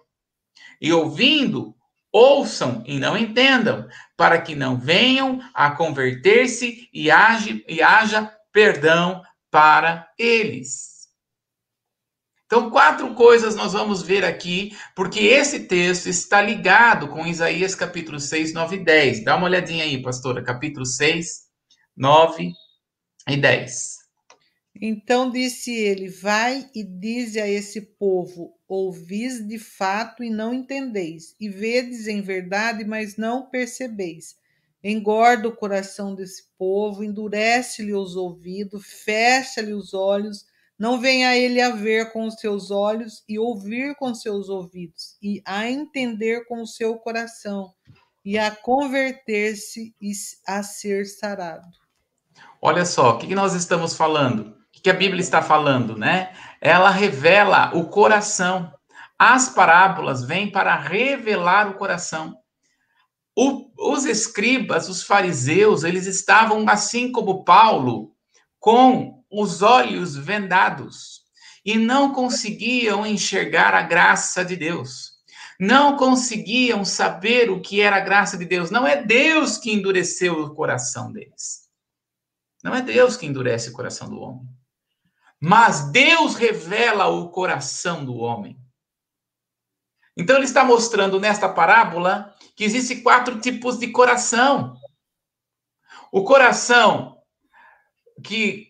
[0.81, 1.75] E ouvindo,
[2.13, 7.09] ouçam e não entendam, para que não venham a converter-se e,
[7.69, 10.96] e haja perdão para eles.
[12.47, 18.21] Então, quatro coisas nós vamos ver aqui, porque esse texto está ligado com Isaías capítulo
[18.21, 19.25] 6, 9 e 10.
[19.25, 21.27] Dá uma olhadinha aí, pastora, capítulo 6,
[21.97, 22.53] 9
[23.29, 23.97] e 10.
[24.81, 31.35] Então disse ele: Vai e dize a esse povo: Ouvis de fato e não entendeis,
[31.41, 34.37] e vedes em verdade, mas não percebeis.
[34.85, 40.45] Engorda o coração desse povo, endurece-lhe os ouvidos, fecha-lhe os olhos
[40.79, 45.43] não venha ele a ver com os seus olhos e ouvir com seus ouvidos, e
[45.45, 47.73] a entender com o seu coração,
[48.25, 50.13] e a converter-se e
[50.47, 51.67] a ser sarado.
[52.61, 54.57] Olha só, o que nós estamos falando?
[54.77, 56.35] O que a Bíblia está falando, né?
[56.61, 58.73] Ela revela o coração.
[59.19, 62.37] As parábolas vêm para revelar o coração.
[63.35, 68.13] O, os escribas, os fariseus, eles estavam, assim como Paulo,
[68.59, 71.21] com os olhos vendados
[71.63, 75.17] e não conseguiam enxergar a graça de Deus.
[75.61, 78.71] Não conseguiam saber o que era a graça de Deus.
[78.71, 81.69] Não é Deus que endureceu o coração deles.
[82.65, 84.49] Não é Deus que endurece o coração do homem.
[85.39, 88.59] Mas Deus revela o coração do homem.
[90.17, 94.77] Então ele está mostrando nesta parábola que existem quatro tipos de coração.
[96.11, 97.21] O coração
[98.25, 98.66] que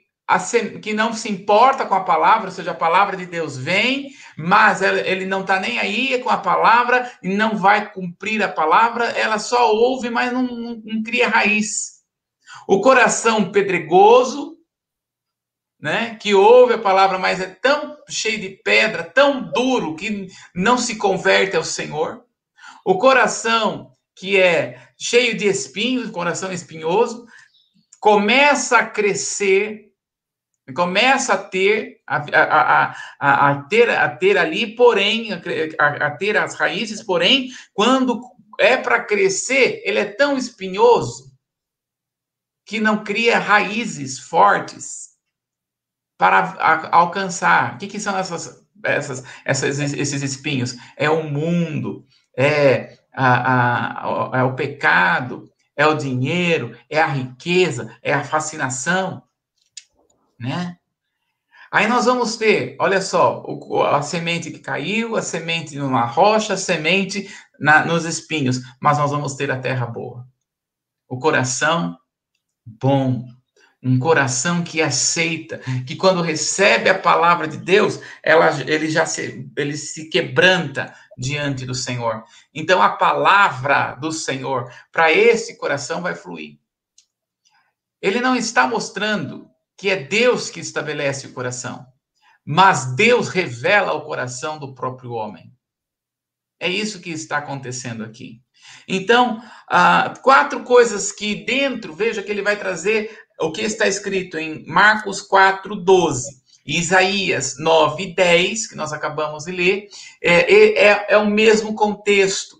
[0.82, 4.82] que não se importa com a palavra, ou seja, a palavra de Deus vem, mas
[4.82, 9.38] ele não está nem aí com a palavra e não vai cumprir a palavra, ela
[9.38, 12.02] só ouve, mas não, não, não cria raiz.
[12.66, 14.56] O coração pedregoso,
[15.80, 20.76] né, que ouve a palavra, mas é tão cheio de pedra, tão duro, que não
[20.76, 22.24] se converte ao Senhor.
[22.84, 27.26] O coração que é cheio de espinhos, coração espinhoso,
[28.00, 29.85] começa a crescer
[30.74, 35.30] começa a ter a, a, a, a, ter a ter ali, porém
[35.78, 38.20] a, ter as raízes, porém quando
[38.58, 41.32] é para crescer, ele é tão espinhoso
[42.64, 45.10] que não cria raízes fortes
[46.18, 47.74] para alcançar.
[47.74, 50.74] O que, que são essas, essas, essas, esses espinhos?
[50.96, 52.04] É o mundo,
[52.36, 59.22] é, a, é o pecado, é o dinheiro, é a riqueza, é a fascinação
[60.38, 60.76] né?
[61.70, 63.44] Aí nós vamos ter, olha só,
[63.92, 69.10] a semente que caiu, a semente numa rocha, a semente na, nos espinhos, mas nós
[69.10, 70.26] vamos ter a terra boa.
[71.08, 71.98] O coração
[72.64, 73.26] bom,
[73.82, 79.48] Um coração que aceita, que quando recebe a palavra de Deus, ela, ele já se,
[79.56, 82.24] ele se quebranta diante do Senhor.
[82.52, 86.58] Então a palavra do Senhor para esse coração vai fluir.
[88.02, 91.86] Ele não está mostrando que é Deus que estabelece o coração,
[92.44, 95.52] mas Deus revela o coração do próprio homem.
[96.58, 98.40] É isso que está acontecendo aqui.
[98.88, 104.38] Então, ah, quatro coisas que dentro, veja que ele vai trazer o que está escrito
[104.38, 106.46] em Marcos 4, 12.
[106.66, 109.88] Isaías 9, 10, que nós acabamos de ler,
[110.20, 112.56] é, é, é, é o mesmo contexto.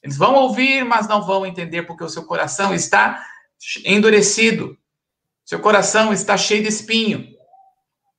[0.00, 3.26] Eles vão ouvir, mas não vão entender, porque o seu coração está
[3.84, 4.78] endurecido.
[5.46, 7.24] Seu coração está cheio de espinho.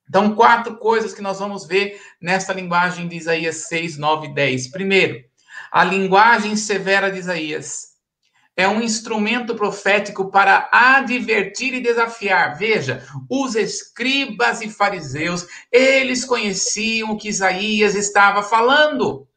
[0.08, 4.72] Então, quatro coisas que nós vamos ver nesta linguagem de Isaías 6, 9 e 10.
[4.72, 5.22] Primeiro,
[5.70, 7.98] a linguagem severa de Isaías
[8.56, 12.58] é um instrumento profético para advertir e desafiar.
[12.58, 19.28] Veja, os escribas e fariseus, eles conheciam o que Isaías estava falando.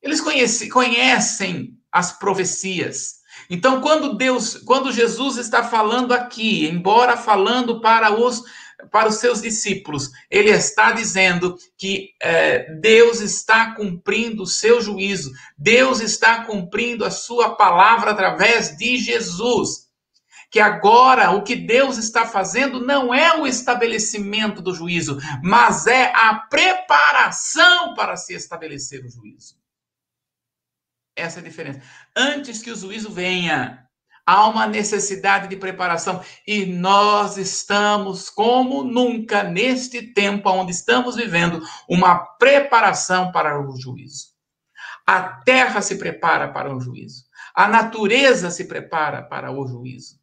[0.00, 3.15] Eles conhecem, conhecem as profecias.
[3.48, 8.42] Então, quando Deus, quando Jesus está falando aqui, embora falando para os
[8.90, 15.32] para os seus discípulos, ele está dizendo que é, Deus está cumprindo o seu juízo,
[15.56, 19.86] Deus está cumprindo a sua palavra através de Jesus.
[20.50, 26.12] Que agora o que Deus está fazendo não é o estabelecimento do juízo, mas é
[26.14, 29.56] a preparação para se estabelecer o juízo.
[31.16, 31.80] Essa é a diferença.
[32.14, 33.88] Antes que o juízo venha,
[34.26, 41.62] há uma necessidade de preparação e nós estamos como nunca neste tempo onde estamos vivendo
[41.88, 44.36] uma preparação para o juízo.
[45.06, 47.24] A terra se prepara para o juízo.
[47.54, 50.15] A natureza se prepara para o juízo.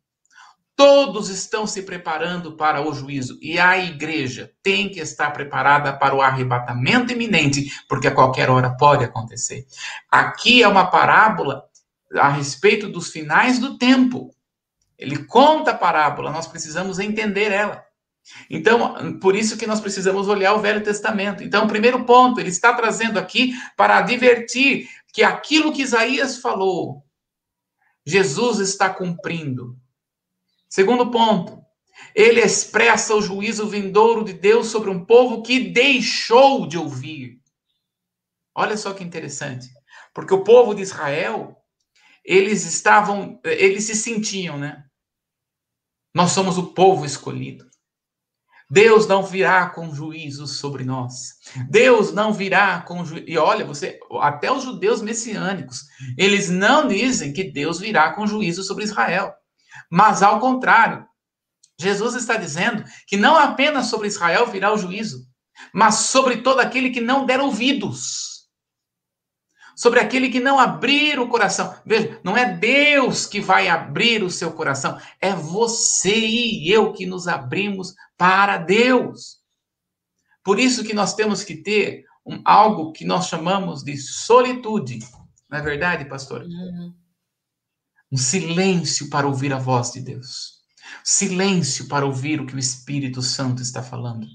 [0.85, 6.13] Todos estão se preparando para o juízo e a igreja tem que estar preparada para
[6.13, 9.65] o arrebatamento iminente, porque a qualquer hora pode acontecer.
[10.11, 11.63] Aqui é uma parábola
[12.15, 14.35] a respeito dos finais do tempo.
[14.97, 17.81] Ele conta a parábola, nós precisamos entender ela.
[18.49, 21.45] Então, por isso que nós precisamos olhar o Velho Testamento.
[21.45, 27.05] Então, primeiro ponto, ele está trazendo aqui para advertir que aquilo que Isaías falou,
[28.05, 29.81] Jesus está cumprindo.
[30.73, 31.63] Segundo ponto,
[32.15, 37.39] ele expressa o juízo vindouro de Deus sobre um povo que deixou de ouvir.
[38.55, 39.67] Olha só que interessante.
[40.15, 41.55] Porque o povo de Israel
[42.25, 44.83] eles estavam, eles se sentiam, né?
[46.11, 47.69] Nós somos o povo escolhido.
[48.67, 51.33] Deus não virá com juízo sobre nós.
[51.69, 53.25] Deus não virá com juízo.
[53.27, 55.83] E olha, você, até os judeus messiânicos,
[56.17, 59.35] eles não dizem que Deus virá com juízo sobre Israel.
[59.93, 61.05] Mas ao contrário,
[61.79, 65.27] Jesus está dizendo que não apenas sobre Israel virá o juízo,
[65.71, 68.33] mas sobre todo aquele que não der ouvidos
[69.75, 71.75] sobre aquele que não abrir o coração.
[71.85, 77.05] Veja, não é Deus que vai abrir o seu coração, é você e eu que
[77.05, 79.39] nos abrimos para Deus.
[80.43, 84.99] Por isso que nós temos que ter um, algo que nós chamamos de solitude.
[85.49, 86.43] Não é verdade, pastor?
[86.43, 86.93] Uhum.
[88.13, 90.59] Um silêncio para ouvir a voz de Deus.
[91.03, 94.27] Silêncio para ouvir o que o Espírito Santo está falando.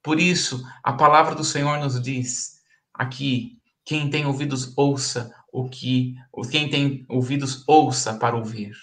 [0.00, 2.60] Por isso, a palavra do Senhor nos diz
[2.94, 6.14] aqui quem tem ouvidos, ouça o que.
[6.52, 8.76] Quem tem ouvidos, ouça para ouvir.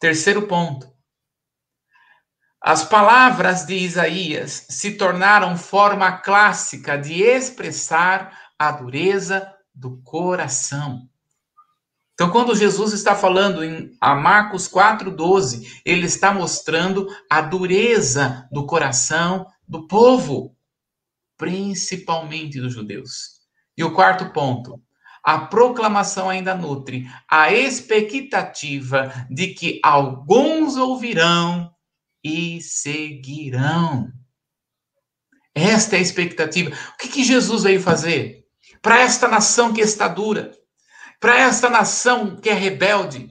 [0.00, 0.92] Terceiro ponto.
[2.60, 11.08] As palavras de Isaías se tornaram forma clássica de expressar a dureza do coração.
[12.18, 19.46] Então, quando Jesus está falando em Marcos 4,12, ele está mostrando a dureza do coração
[19.68, 20.56] do povo,
[21.36, 23.38] principalmente dos judeus.
[23.76, 24.82] E o quarto ponto,
[25.22, 31.70] a proclamação ainda nutre a expectativa de que alguns ouvirão
[32.24, 34.10] e seguirão.
[35.54, 36.74] Esta é a expectativa.
[36.94, 38.44] O que, que Jesus veio fazer?
[38.82, 40.50] Para esta nação que está dura,
[41.20, 43.30] para esta nação que é rebelde,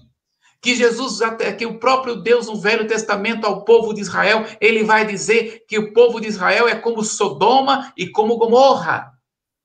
[0.62, 4.84] que Jesus, até que o próprio Deus no Velho Testamento ao povo de Israel, ele
[4.84, 9.12] vai dizer que o povo de Israel é como Sodoma e como Gomorra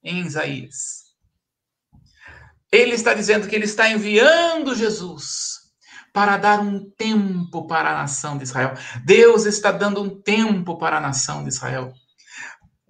[0.03, 1.03] em Isaías.
[2.71, 5.63] Ele está dizendo que ele está enviando Jesus
[6.13, 8.75] para dar um tempo para a nação de Israel.
[9.05, 11.93] Deus está dando um tempo para a nação de Israel.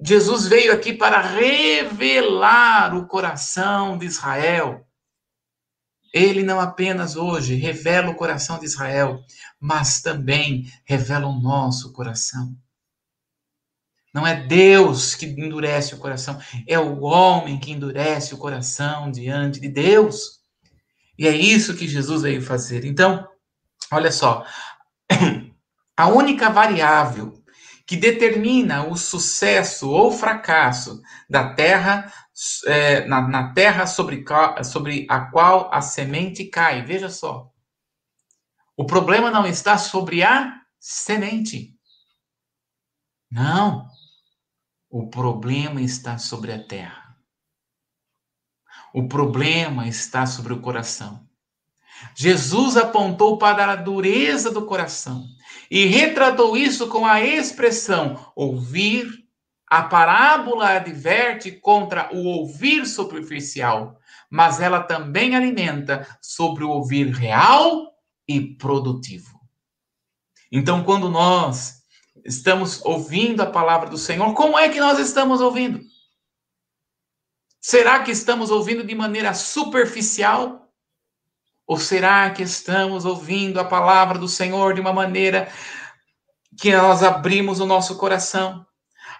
[0.05, 4.85] Jesus veio aqui para revelar o coração de Israel.
[6.13, 9.25] Ele não apenas hoje revela o coração de Israel,
[9.59, 12.55] mas também revela o nosso coração.
[14.13, 19.59] Não é Deus que endurece o coração, é o homem que endurece o coração diante
[19.59, 20.43] de Deus.
[21.19, 22.85] E é isso que Jesus veio fazer.
[22.85, 23.27] Então,
[23.91, 24.45] olha só,
[25.97, 27.43] a única variável
[27.87, 32.13] que determina o sucesso ou fracasso da terra
[32.67, 34.25] é, na, na, terra sobre,
[34.65, 36.83] sobre a qual a semente cai.
[36.85, 37.51] Veja só.
[38.77, 41.77] O problema não está sobre a semente.
[43.31, 43.87] Não.
[44.91, 47.17] O problema está sobre a terra.
[48.93, 51.27] O problema está sobre o coração.
[52.15, 55.25] Jesus apontou para a dureza do coração
[55.71, 59.22] e retratou isso com a expressão ouvir.
[59.73, 63.99] A parábola adverte contra o ouvir superficial,
[64.29, 67.91] mas ela também alimenta sobre o ouvir real
[68.29, 69.41] e produtivo.
[70.53, 71.83] Então, quando nós
[72.23, 75.81] estamos ouvindo a palavra do Senhor, como é que nós estamos ouvindo?
[77.59, 80.71] Será que estamos ouvindo de maneira superficial?
[81.67, 85.51] Ou será que estamos ouvindo a palavra do Senhor de uma maneira
[86.61, 88.67] que nós abrimos o nosso coração?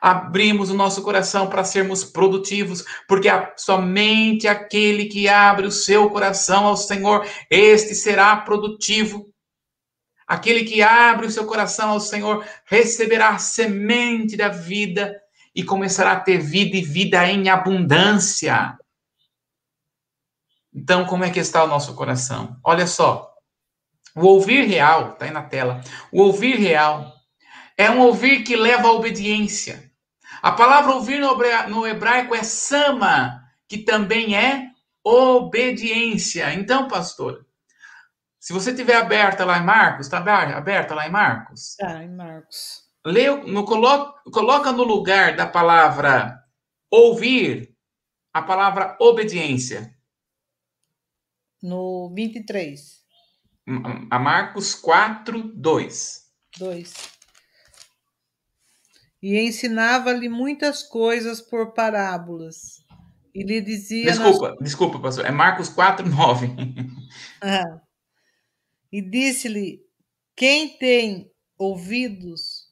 [0.03, 6.67] Abrimos o nosso coração para sermos produtivos, porque somente aquele que abre o seu coração
[6.67, 9.33] ao Senhor, este será produtivo.
[10.27, 15.15] Aquele que abre o seu coração ao Senhor receberá semente da vida
[15.55, 18.77] e começará a ter vida e vida em abundância.
[20.75, 22.57] Então, como é que está o nosso coração?
[22.65, 23.31] Olha só.
[24.17, 25.81] O ouvir real, está aí na tela.
[26.11, 27.13] O ouvir real
[27.79, 29.92] é um ouvir que leva à obediência.
[30.43, 34.73] A palavra ouvir no hebraico é sama, que também é
[35.05, 36.53] obediência.
[36.53, 37.47] Então, pastor,
[38.41, 41.71] se você tiver aberta lá em Marcos, está aberta lá em Marcos?
[41.71, 42.83] Está, em Marcos.
[43.07, 46.43] Lê, no, coloca, coloca no lugar da palavra
[46.91, 47.77] ouvir
[48.33, 49.97] a palavra obediência.
[51.63, 53.01] No 23.
[54.11, 56.33] A Marcos 4, 2.
[56.59, 57.12] 2.
[59.23, 62.83] E ensinava-lhe muitas coisas por parábolas.
[63.35, 64.05] E lhe dizia.
[64.05, 64.59] Desculpa, nas...
[64.59, 65.25] desculpa, pastor.
[65.25, 66.49] É Marcos 4, 9.
[67.41, 67.81] Ah.
[68.91, 69.81] E disse-lhe:
[70.37, 72.69] Quem tem ouvidos,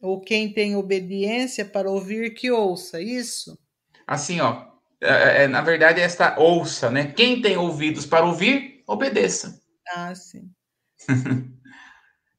[0.00, 3.00] ou quem tem obediência para ouvir, que ouça.
[3.00, 3.58] Isso?
[4.06, 4.66] Assim, ó.
[5.00, 7.12] É, é, na verdade, esta ouça, né?
[7.12, 9.60] Quem tem ouvidos para ouvir, obedeça.
[9.94, 10.50] Ah, sim.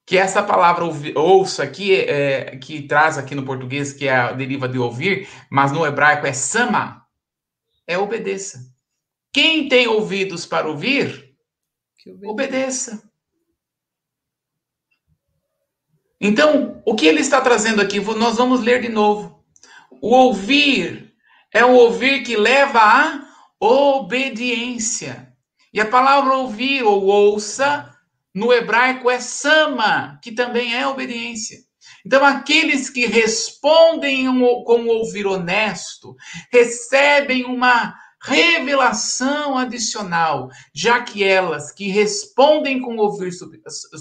[0.05, 0.85] que essa palavra
[1.15, 5.71] ouça aqui, é, que traz aqui no português, que é a deriva de ouvir, mas
[5.71, 7.05] no hebraico é sama,
[7.87, 8.73] é obedeça.
[9.33, 11.25] Quem tem ouvidos para ouvir,
[12.23, 13.09] Obedeça.
[16.21, 19.43] Então, o que ele está trazendo aqui, nós vamos ler de novo.
[20.01, 21.15] O ouvir
[21.51, 23.27] é o ouvir que leva à
[23.59, 25.33] obediência.
[25.73, 27.91] E a palavra ouvir ou ouça
[28.35, 31.57] no hebraico é sama, que também é obediência.
[32.05, 34.25] Então, aqueles que respondem
[34.65, 36.15] com o ouvir honesto
[36.51, 43.31] recebem uma revelação adicional, já que elas que respondem com ouvir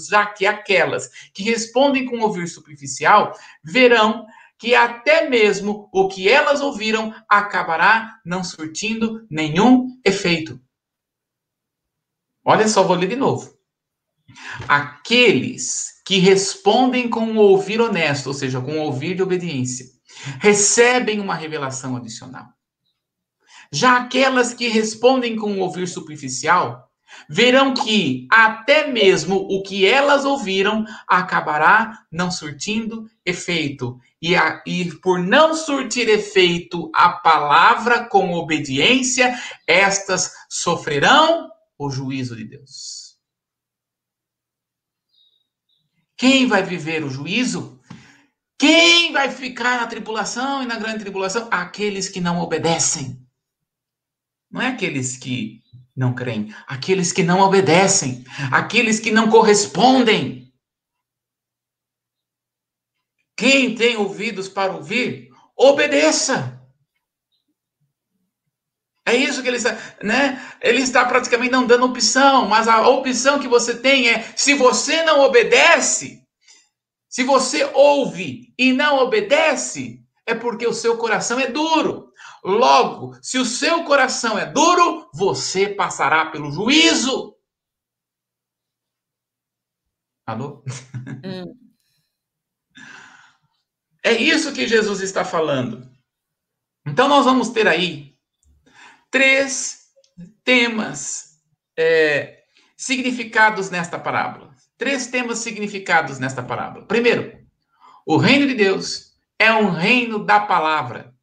[0.09, 3.33] já que aquelas que respondem com ouvir superficial
[3.63, 4.25] verão
[4.57, 10.59] que até mesmo o que elas ouviram acabará não surtindo nenhum efeito.
[12.43, 13.54] Olha só, vou ler de novo.
[14.67, 19.85] Aqueles que respondem com o ouvir honesto, ou seja, com o ouvir de obediência,
[20.39, 22.47] recebem uma revelação adicional.
[23.71, 26.89] Já aquelas que respondem com um ouvir superficial,
[27.29, 33.99] verão que até mesmo o que elas ouviram acabará não surtindo efeito.
[34.21, 42.35] E, a, e por não surtir efeito a palavra com obediência, estas sofrerão o juízo
[42.35, 43.04] de Deus.
[46.27, 47.79] Quem vai viver o juízo?
[48.57, 51.47] Quem vai ficar na tribulação e na grande tribulação?
[51.51, 53.23] Aqueles que não obedecem.
[54.49, 55.61] Não é aqueles que
[55.95, 60.51] não creem, aqueles que não obedecem, aqueles que não correspondem.
[63.37, 66.54] Quem tem ouvidos para ouvir, obedeça.
[69.07, 70.41] É isso que ele está, né?
[70.61, 75.03] Ele está praticamente não dando opção, mas a opção que você tem é: se você
[75.03, 76.25] não obedece,
[77.07, 82.11] se você ouve e não obedece, é porque o seu coração é duro.
[82.43, 87.35] Logo, se o seu coração é duro, você passará pelo juízo.
[90.25, 90.63] Alô?
[91.23, 91.65] Hum.
[94.03, 95.89] É isso que Jesus está falando.
[96.85, 98.14] Então, nós vamos ter aí
[99.09, 99.85] três
[100.43, 101.39] temas
[101.77, 102.39] é,
[102.77, 104.53] significados nesta parábola.
[104.77, 106.85] Três temas significados nesta parábola.
[106.85, 107.37] Primeiro,
[108.05, 111.13] o reino de Deus é um reino da palavra.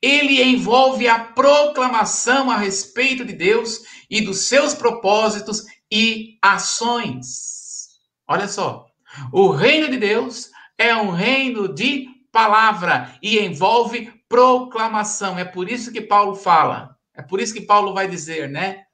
[0.00, 7.88] Ele envolve a proclamação a respeito de Deus e dos seus propósitos e ações.
[8.26, 8.86] Olha só,
[9.32, 15.38] o reino de Deus é um reino de palavra e envolve proclamação.
[15.38, 18.84] É por isso que Paulo fala, é por isso que Paulo vai dizer, né?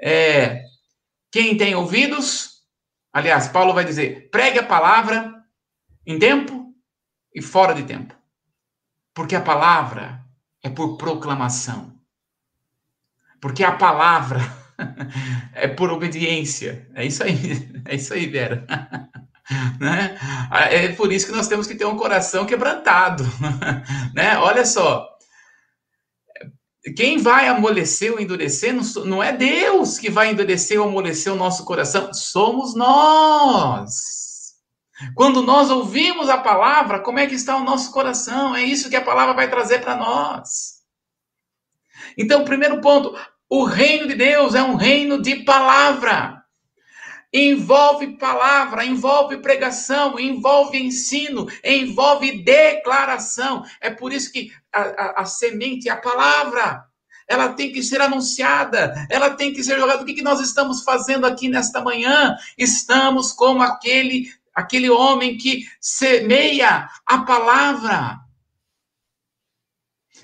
[0.00, 0.64] É,
[1.30, 2.62] quem tem ouvidos,
[3.12, 5.32] aliás, Paulo vai dizer, pregue a palavra
[6.06, 6.74] em tempo
[7.34, 8.14] e fora de tempo.
[9.14, 10.24] Porque a palavra
[10.62, 11.98] é por proclamação.
[13.40, 14.40] Porque a palavra
[15.54, 16.88] é por obediência.
[16.94, 17.36] É isso aí,
[17.84, 18.66] é isso aí, Vera.
[19.80, 20.18] Né?
[20.70, 23.24] É por isso que nós temos que ter um coração quebrantado.
[24.14, 24.36] Né?
[24.38, 25.08] Olha só,
[26.96, 28.74] quem vai amolecer ou endurecer
[29.04, 34.22] não é Deus que vai endurecer ou amolecer o nosso coração, somos nós.
[35.14, 38.54] Quando nós ouvimos a palavra, como é que está o nosso coração?
[38.54, 40.82] É isso que a palavra vai trazer para nós.
[42.16, 43.16] Então, primeiro ponto,
[43.48, 46.41] o reino de Deus é um reino de palavra.
[47.32, 53.64] Envolve palavra, envolve pregação, envolve ensino, envolve declaração.
[53.80, 56.84] É por isso que a, a, a semente a palavra
[57.26, 60.02] ela tem que ser anunciada, ela tem que ser jogada.
[60.02, 62.36] O que, que nós estamos fazendo aqui nesta manhã?
[62.58, 68.20] Estamos como aquele aquele homem que semeia a palavra.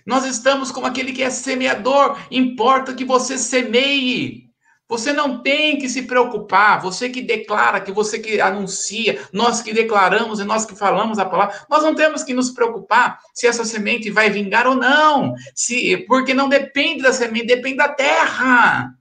[0.04, 4.47] Nós estamos como aquele que é semeador, importa que você semeie.
[4.88, 9.74] Você não tem que se preocupar, você que declara, que você que anuncia, nós que
[9.74, 13.66] declaramos e nós que falamos a palavra, nós não temos que nos preocupar se essa
[13.66, 18.94] semente vai vingar ou não, se porque não depende da semente, depende da terra.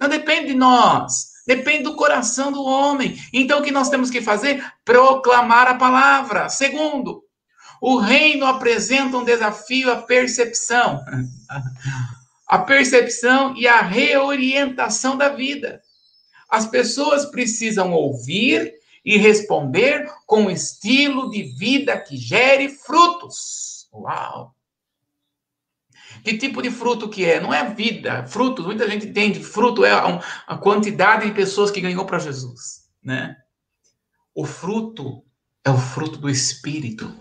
[0.00, 1.38] Não depende de nós.
[1.46, 3.18] Depende do coração do homem.
[3.32, 4.64] Então, o que nós temos que fazer?
[4.84, 6.48] Proclamar a palavra.
[6.48, 7.22] Segundo,
[7.80, 11.02] o reino apresenta um desafio à percepção.
[12.48, 15.82] A percepção e a reorientação da vida.
[16.48, 18.72] As pessoas precisam ouvir
[19.04, 23.88] e responder com um estilo de vida que gere frutos.
[23.92, 24.54] Uau!
[26.24, 27.40] Que tipo de fruto que é?
[27.40, 28.26] Não é vida.
[28.26, 29.42] Fruto, muita gente entende.
[29.42, 33.36] Fruto é a quantidade de pessoas que ganhou para Jesus, né?
[34.34, 35.22] O fruto
[35.64, 37.14] é o fruto do Espírito.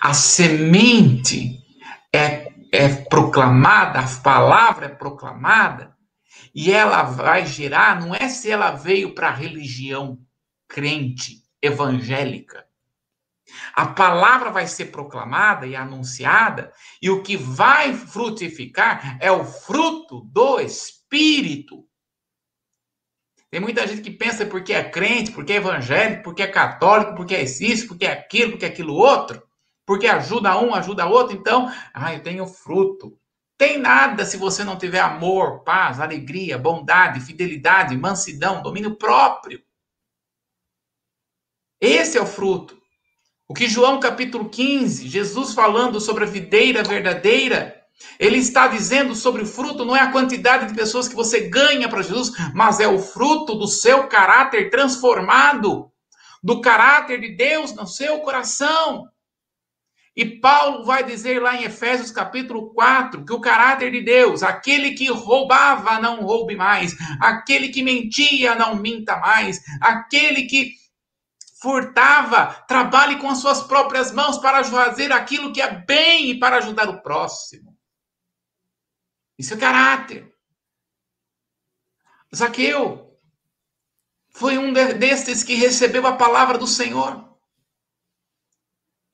[0.00, 1.62] A semente
[2.12, 5.96] é, é proclamada, a palavra é proclamada,
[6.54, 10.18] e ela vai gerar, não é se ela veio para a religião
[10.68, 12.66] crente, evangélica,
[13.74, 20.22] a palavra vai ser proclamada e anunciada, e o que vai frutificar é o fruto
[20.22, 21.86] do Espírito.
[23.50, 27.34] Tem muita gente que pensa porque é crente, porque é evangélico, porque é católico, porque
[27.34, 29.42] é isso, porque é aquilo, porque é aquilo outro,
[29.86, 33.16] porque ajuda um, ajuda outro, então, ah, eu tenho fruto.
[33.56, 39.62] Tem nada se você não tiver amor, paz, alegria, bondade, fidelidade, mansidão, domínio próprio.
[41.80, 42.76] Esse é o fruto.
[43.48, 47.80] O que João capítulo 15, Jesus falando sobre a videira verdadeira,
[48.18, 51.88] ele está dizendo sobre o fruto, não é a quantidade de pessoas que você ganha
[51.88, 55.90] para Jesus, mas é o fruto do seu caráter transformado,
[56.42, 59.08] do caráter de Deus no seu coração.
[60.16, 64.92] E Paulo vai dizer lá em Efésios capítulo 4 que o caráter de Deus, aquele
[64.92, 70.72] que roubava, não roube mais, aquele que mentia, não minta mais, aquele que
[71.60, 76.56] furtava, trabalhe com as suas próprias mãos para fazer aquilo que é bem e para
[76.56, 77.76] ajudar o próximo.
[79.38, 80.32] Isso é caráter.
[82.34, 83.18] Zaqueu
[84.30, 87.25] foi um destes que recebeu a palavra do Senhor.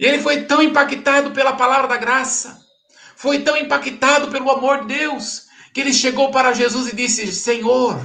[0.03, 2.59] E ele foi tão impactado pela palavra da graça,
[3.15, 8.05] foi tão impactado pelo amor de Deus, que ele chegou para Jesus e disse: Senhor,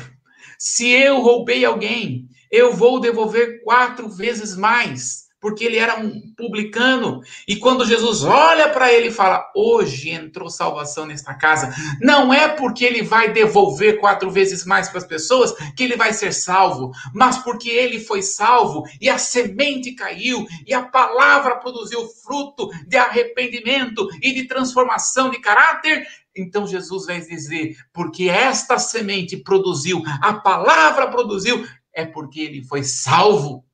[0.60, 7.22] se eu roubei alguém, eu vou devolver quatro vezes mais porque ele era um publicano.
[7.48, 12.48] E quando Jesus olha para ele e fala: Hoje entrou salvação nesta casa, não é
[12.48, 16.92] porque ele vai devolver quatro vezes mais para as pessoas que ele vai ser salvo,
[17.14, 22.98] mas porque ele foi salvo e a semente caiu e a palavra produziu fruto de
[22.98, 26.06] arrependimento e de transformação de caráter.
[26.36, 32.84] Então Jesus vai dizer: porque esta semente produziu, a palavra produziu, é porque ele foi
[32.84, 33.67] salvo.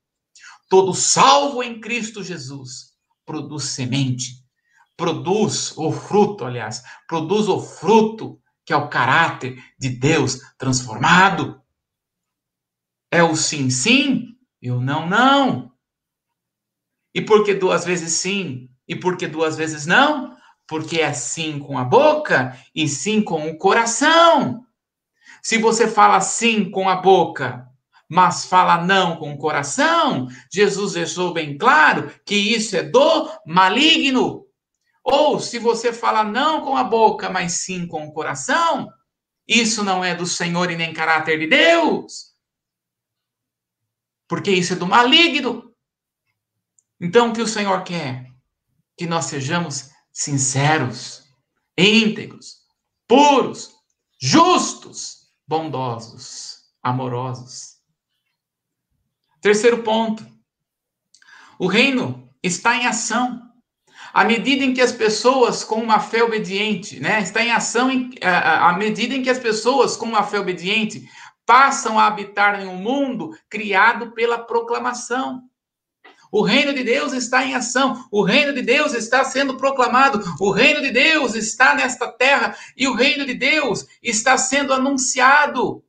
[0.68, 2.94] Todo salvo em Cristo Jesus
[3.24, 4.44] produz semente,
[4.96, 11.60] produz o fruto, aliás, produz o fruto que é o caráter de Deus transformado.
[13.10, 15.72] É o sim, sim e o não, não.
[17.14, 20.34] E por que duas vezes sim e por que duas vezes não?
[20.66, 24.66] Porque é sim com a boca e sim com o coração.
[25.42, 27.68] Se você fala sim com a boca
[28.14, 34.46] mas fala não com o coração, Jesus deixou bem claro que isso é do maligno.
[35.02, 38.88] Ou se você fala não com a boca, mas sim com o coração,
[39.48, 42.36] isso não é do Senhor e nem caráter de Deus.
[44.28, 45.74] Porque isso é do maligno.
[47.00, 48.30] Então, o que o Senhor quer?
[48.96, 51.24] Que nós sejamos sinceros,
[51.76, 52.58] íntegros,
[53.08, 53.72] puros,
[54.20, 57.73] justos, bondosos, amorosos
[59.44, 60.26] Terceiro ponto.
[61.58, 63.42] O reino está em ação.
[64.10, 68.10] À medida em que as pessoas com uma fé obediente, né, está em ação em,
[68.22, 71.06] à, à medida em que as pessoas com uma fé obediente
[71.44, 75.42] passam a habitar em um mundo criado pela proclamação.
[76.32, 80.52] O reino de Deus está em ação, o reino de Deus está sendo proclamado, o
[80.52, 85.84] reino de Deus está nesta terra e o reino de Deus está sendo anunciado.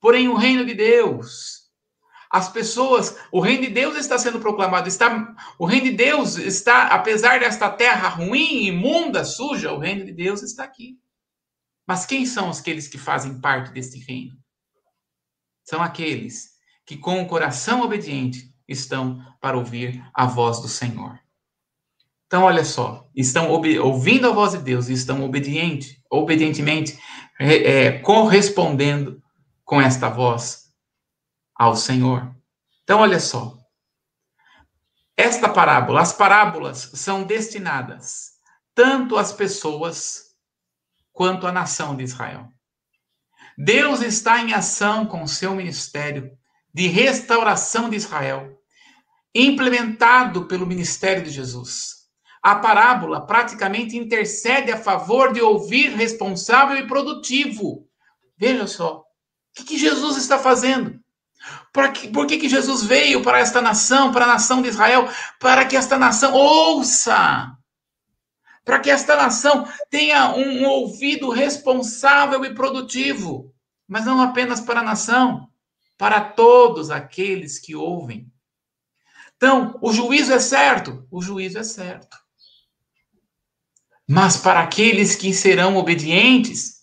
[0.00, 1.59] Porém, o reino de Deus
[2.30, 6.86] as pessoas, o reino de Deus está sendo proclamado, está, o reino de Deus está,
[6.86, 10.96] apesar desta terra ruim, imunda, suja, o reino de Deus está aqui.
[11.84, 14.36] Mas quem são aqueles que fazem parte deste reino?
[15.64, 16.50] São aqueles
[16.86, 21.18] que com o coração obediente estão para ouvir a voz do Senhor.
[22.26, 26.96] Então, olha só, estão ouvindo a voz de Deus e estão obediente, obedientemente
[27.40, 29.20] é, correspondendo
[29.64, 30.59] com esta voz
[31.60, 32.34] ao Senhor.
[32.82, 33.54] Então, olha só.
[35.14, 38.30] Esta parábola, as parábolas são destinadas
[38.74, 40.30] tanto às pessoas
[41.12, 42.48] quanto à nação de Israel.
[43.58, 46.32] Deus está em ação com seu ministério
[46.72, 48.58] de restauração de Israel,
[49.34, 52.06] implementado pelo ministério de Jesus.
[52.42, 57.86] A parábola praticamente intercede a favor de ouvir responsável e produtivo.
[58.38, 59.04] Veja só,
[59.60, 60.99] o que Jesus está fazendo?
[61.72, 65.08] Por que, por que, que Jesus veio para esta nação, para a nação de Israel?
[65.38, 67.56] Para que esta nação ouça.
[68.64, 73.54] Para que esta nação tenha um ouvido responsável e produtivo.
[73.86, 75.48] Mas não apenas para a nação,
[75.96, 78.30] para todos aqueles que ouvem.
[79.36, 81.06] Então, o juízo é certo?
[81.10, 82.16] O juízo é certo.
[84.06, 86.80] Mas para aqueles que serão obedientes,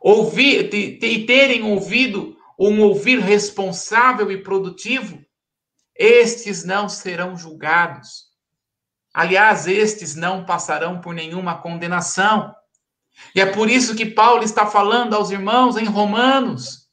[0.00, 5.22] ouvir e terem ouvido um ouvir responsável e produtivo,
[5.94, 8.26] estes não serão julgados.
[9.12, 12.54] Aliás, estes não passarão por nenhuma condenação.
[13.34, 16.86] E é por isso que Paulo está falando aos irmãos em Romanos,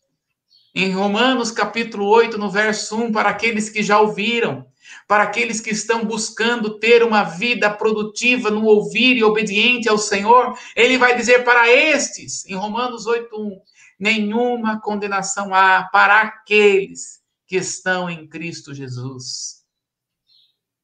[0.73, 4.65] em Romanos capítulo 8, no verso 1, para aqueles que já ouviram,
[5.07, 10.57] para aqueles que estão buscando ter uma vida produtiva no ouvir e obediente ao Senhor,
[10.75, 13.61] ele vai dizer para estes, em Romanos 8, 1,
[13.99, 19.63] nenhuma condenação há para aqueles que estão em Cristo Jesus.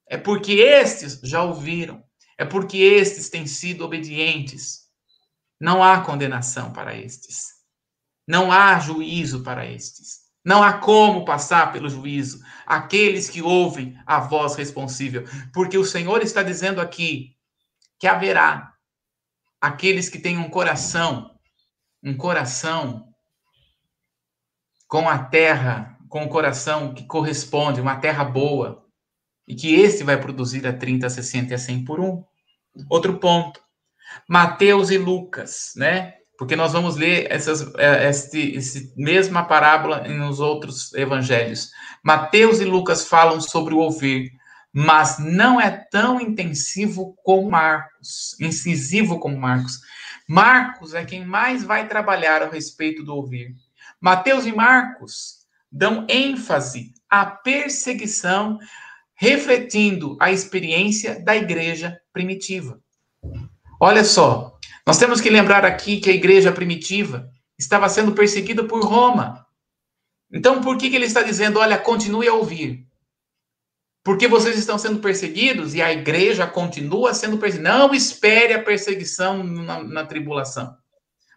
[0.07, 2.03] É porque estes já ouviram,
[2.38, 4.89] é porque estes têm sido obedientes.
[5.60, 7.60] Não há condenação para estes.
[8.28, 10.30] Não há juízo para estes.
[10.43, 16.22] Não há como passar pelo juízo aqueles que ouvem a voz responsível, porque o Senhor
[16.22, 17.36] está dizendo aqui
[17.99, 18.74] que haverá
[19.60, 21.38] aqueles que têm um coração,
[22.04, 23.08] um coração
[24.88, 28.86] com a terra, com o coração que corresponde, uma terra boa,
[29.47, 32.24] e que esse vai produzir a 30, a 60 e a 100 por um.
[32.89, 33.60] Outro ponto,
[34.28, 36.14] Mateus e Lucas, né?
[36.38, 41.70] Porque nós vamos ler essas, é, este, esse mesma parábola nos outros evangelhos.
[42.04, 44.32] Mateus e Lucas falam sobre o ouvir,
[44.72, 49.80] mas não é tão intensivo como Marcos, incisivo como Marcos.
[50.30, 53.56] Marcos é quem mais vai trabalhar a respeito do ouvir.
[54.00, 55.40] Mateus e Marcos
[55.72, 58.60] dão ênfase a perseguição,
[59.16, 62.80] refletindo a experiência da igreja primitiva.
[63.82, 64.56] Olha só,
[64.86, 67.28] nós temos que lembrar aqui que a igreja primitiva
[67.58, 69.48] estava sendo perseguida por Roma.
[70.32, 72.86] Então, por que, que ele está dizendo, olha, continue a ouvir?
[74.04, 77.78] Porque vocês estão sendo perseguidos e a igreja continua sendo perseguida.
[77.78, 80.76] Não espere a perseguição na, na tribulação.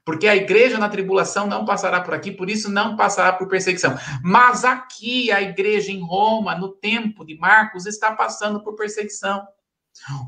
[0.05, 3.97] Porque a igreja na tribulação não passará por aqui, por isso não passará por perseguição.
[4.23, 9.47] Mas aqui, a igreja em Roma, no tempo de Marcos, está passando por perseguição.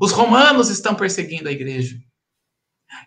[0.01, 1.97] Os romanos estão perseguindo a igreja.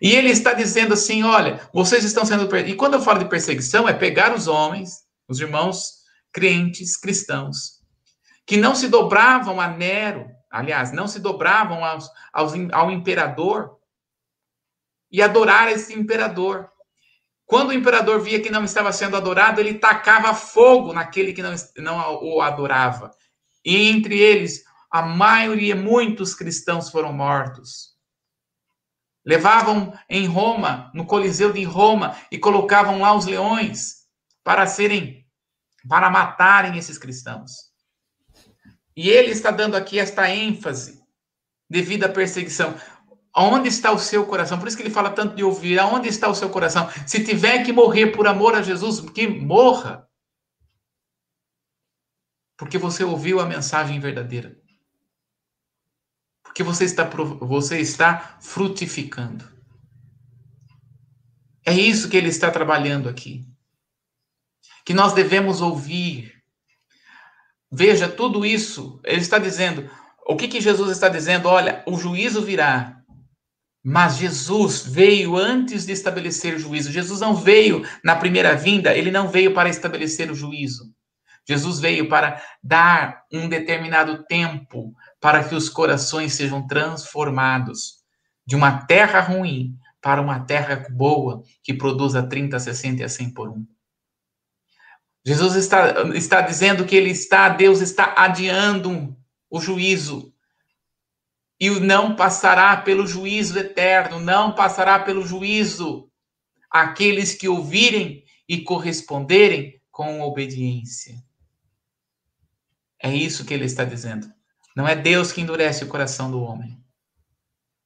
[0.01, 2.55] E ele está dizendo assim: olha, vocês estão sendo.
[2.57, 5.99] E quando eu falo de perseguição, é pegar os homens, os irmãos
[6.31, 7.78] crentes, cristãos,
[8.49, 13.77] que não se dobravam a Nero, aliás, não se dobravam aos, aos, ao imperador,
[15.11, 16.67] e adorar esse imperador.
[17.45, 21.53] Quando o imperador via que não estava sendo adorado, ele tacava fogo naquele que não,
[21.77, 23.11] não o adorava.
[23.63, 27.95] E entre eles, a maioria, muitos cristãos foram mortos.
[29.23, 34.07] Levavam em Roma, no Coliseu de Roma, e colocavam lá os leões
[34.43, 35.23] para serem,
[35.87, 37.68] para matarem esses cristãos.
[38.99, 41.01] E ele está dando aqui esta ênfase
[41.69, 42.75] devido à perseguição.
[43.33, 44.59] Onde está o seu coração?
[44.59, 45.79] Por isso que ele fala tanto de ouvir.
[45.79, 46.89] Aonde está o seu coração?
[47.07, 50.05] Se tiver que morrer por amor a Jesus, que morra.
[52.57, 54.61] Porque você ouviu a mensagem verdadeira.
[56.43, 59.49] Porque você está, você está frutificando.
[61.65, 63.47] É isso que ele está trabalhando aqui.
[64.83, 66.38] Que nós devemos ouvir.
[67.71, 69.89] Veja, tudo isso, ele está dizendo.
[70.27, 71.47] O que, que Jesus está dizendo?
[71.47, 72.99] Olha, o juízo virá
[73.83, 76.91] mas Jesus veio antes de estabelecer o juízo.
[76.91, 80.93] Jesus não veio na primeira vinda, ele não veio para estabelecer o juízo.
[81.47, 87.99] Jesus veio para dar um determinado tempo para que os corações sejam transformados
[88.45, 93.33] de uma terra ruim para uma terra boa que produza 30, 60 e a 100
[93.33, 93.65] por um.
[95.25, 99.15] Jesus está, está dizendo que ele está, Deus está adiando
[99.49, 100.33] o juízo
[101.59, 106.09] e não passará pelo juízo eterno, não passará pelo juízo
[106.71, 111.21] aqueles que ouvirem e corresponderem com obediência.
[113.01, 114.31] É isso que ele está dizendo.
[114.75, 116.81] Não é Deus que endurece o coração do homem.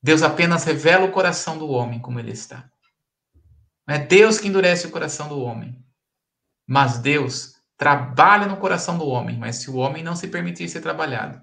[0.02, 2.70] Deus apenas revela o coração do homem como ele está.
[3.88, 5.84] Não é Deus que endurece o coração do homem.
[6.68, 9.38] Mas Deus trabalha no coração do homem.
[9.38, 11.42] Mas se o homem não se permitir ser trabalhado,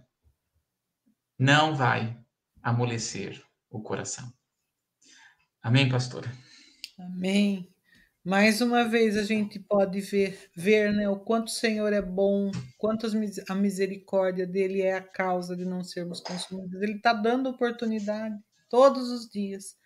[1.38, 2.18] não vai
[2.62, 4.32] amolecer o coração.
[5.62, 6.30] Amém, pastora?
[6.98, 7.70] Amém.
[8.22, 12.50] Mais uma vez a gente pode ver, ver né, o quanto o Senhor é bom,
[12.76, 13.06] quanto
[13.48, 16.82] a misericórdia dele é a causa de não sermos consumidos.
[16.82, 18.36] Ele está dando oportunidade
[18.68, 19.79] todos os dias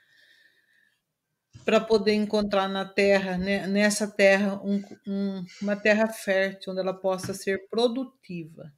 [1.64, 6.92] para poder encontrar na terra, né, nessa terra, um, um, uma terra fértil, onde ela
[6.92, 8.72] possa ser produtiva.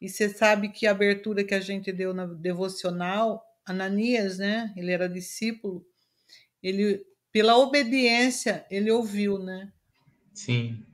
[0.00, 4.72] E você sabe que a abertura que a gente deu na devocional, Ananias, né?
[4.76, 5.82] Ele era discípulo,
[6.62, 7.02] ele
[7.32, 9.72] pela obediência, ele ouviu, né?
[10.34, 10.84] Sim.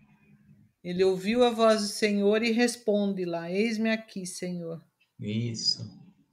[0.82, 4.82] Ele ouviu a voz do Senhor e responde lá: Eis-me aqui, Senhor.
[5.18, 5.84] Isso.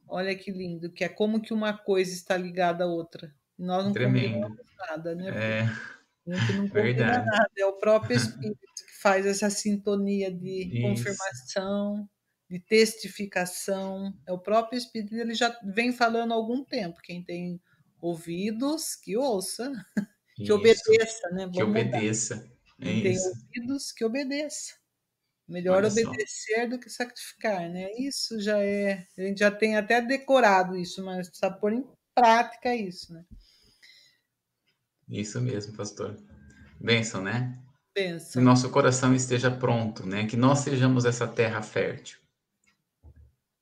[0.07, 3.35] Olha que lindo, que é como que uma coisa está ligada à outra.
[3.57, 4.55] Nós não Tremendo.
[4.89, 5.29] nada, né?
[5.29, 5.61] É.
[6.31, 7.25] A gente não Verdade.
[7.25, 10.81] nada, é o próprio Espírito que faz essa sintonia de Isso.
[10.81, 12.07] confirmação
[12.49, 14.13] de testificação.
[14.25, 17.01] É o próprio Espírito, ele já vem falando há algum tempo.
[17.01, 17.59] Quem tem
[18.01, 19.71] ouvidos, que ouça,
[20.35, 20.53] que Isso.
[20.53, 21.45] obedeça, né?
[21.45, 22.51] Vamos que obedeça.
[22.79, 24.75] Quem tem ouvidos, que obedeça.
[25.47, 26.67] Melhor Olha obedecer só.
[26.67, 27.89] do que sacrificar, né?
[27.97, 29.07] Isso já é.
[29.17, 33.23] A gente já tem até decorado isso, mas precisa pôr em prática isso, né?
[35.09, 36.17] Isso mesmo, pastor.
[36.79, 37.57] Benção, né?
[37.95, 38.33] Benção.
[38.33, 40.25] Que nosso coração esteja pronto, né?
[40.25, 42.19] Que nós sejamos essa terra fértil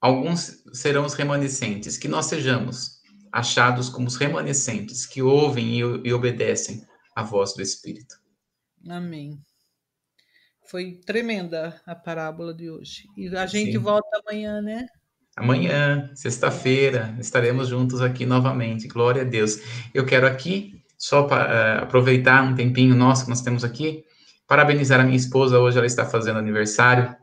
[0.06, 6.14] alguns serão os remanescentes, que nós sejamos achados como os remanescentes que ouvem e, e
[6.14, 6.86] obedecem
[7.16, 8.16] à voz do Espírito.
[8.88, 9.40] Amém.
[10.70, 13.08] Foi tremenda a parábola de hoje.
[13.18, 13.78] E a gente Sim.
[13.80, 14.86] volta amanhã, né?
[15.36, 18.88] Amanhã, sexta-feira, estaremos juntos aqui novamente.
[18.88, 19.58] Glória a Deus.
[19.94, 24.04] Eu quero aqui, só para uh, eh, aproveitar um tempinho nosso que nós temos aqui,
[24.48, 25.60] parabenizar a minha esposa.
[25.60, 27.16] Hoje ela está fazendo aniversário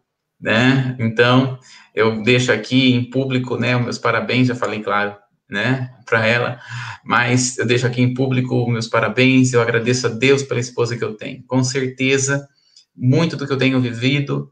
[0.42, 0.96] né?
[0.98, 1.56] Então,
[1.94, 5.14] eu deixo aqui em público, né, meus parabéns, já falei, claro,
[5.48, 6.60] né, para ela,
[7.04, 11.04] mas eu deixo aqui em público meus parabéns, eu agradeço a Deus pela esposa que
[11.04, 11.44] eu tenho.
[11.46, 12.48] Com certeza,
[12.96, 14.50] muito do que eu tenho vivido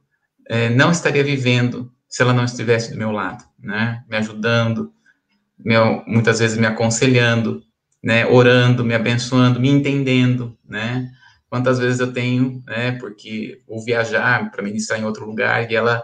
[0.49, 4.05] é, não estaria vivendo se ela não estivesse do meu lado, né?
[4.09, 4.93] Me ajudando,
[5.59, 5.75] me,
[6.07, 7.63] muitas vezes me aconselhando,
[8.03, 8.27] né?
[8.27, 11.11] Orando, me abençoando, me entendendo, né?
[11.49, 12.93] Quantas vezes eu tenho, né?
[12.93, 16.03] Porque vou viajar para ministrar em outro lugar e ela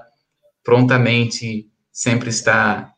[0.65, 2.93] prontamente sempre está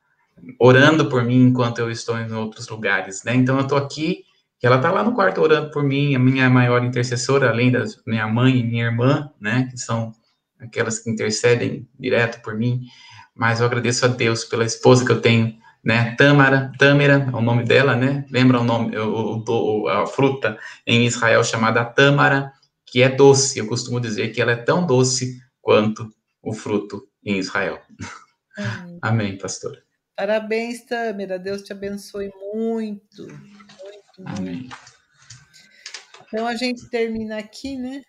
[0.59, 3.35] orando por mim enquanto eu estou em outros lugares, né?
[3.35, 4.25] Então eu estou aqui
[4.63, 7.85] e ela está lá no quarto orando por mim, a minha maior intercessora, além da
[8.07, 9.69] minha mãe e minha irmã, né?
[9.71, 10.13] Que são
[10.59, 12.81] aquelas que intercedem direto por mim.
[13.35, 16.15] Mas eu agradeço a Deus pela esposa que eu tenho, né?
[16.17, 18.25] Tâmara, Tâmara é o nome dela, né?
[18.31, 22.53] Lembra o nome, o, o, a fruta em Israel chamada Tâmara,
[22.85, 23.59] que é doce.
[23.59, 26.11] Eu costumo dizer que ela é tão doce quanto
[26.43, 27.81] o fruto em Israel.
[28.57, 29.83] Amém, Amém pastor.
[30.17, 31.39] Parabéns, Tâmara.
[31.39, 33.27] Deus te abençoe muito.
[33.27, 34.55] Muito, Amém.
[34.55, 34.77] muito.
[36.27, 38.03] Então a gente termina aqui, né?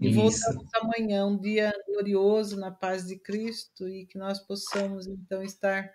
[0.00, 0.16] E Isso.
[0.16, 5.90] voltamos amanhã, um dia glorioso na paz de Cristo e que nós possamos então estar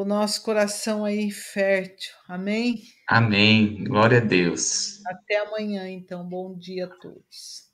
[0.00, 2.12] o nosso coração aí fértil.
[2.28, 2.82] Amém?
[3.06, 3.84] Amém.
[3.84, 5.04] Glória a Deus.
[5.06, 6.26] Até amanhã, então.
[6.28, 7.69] Bom dia a todos.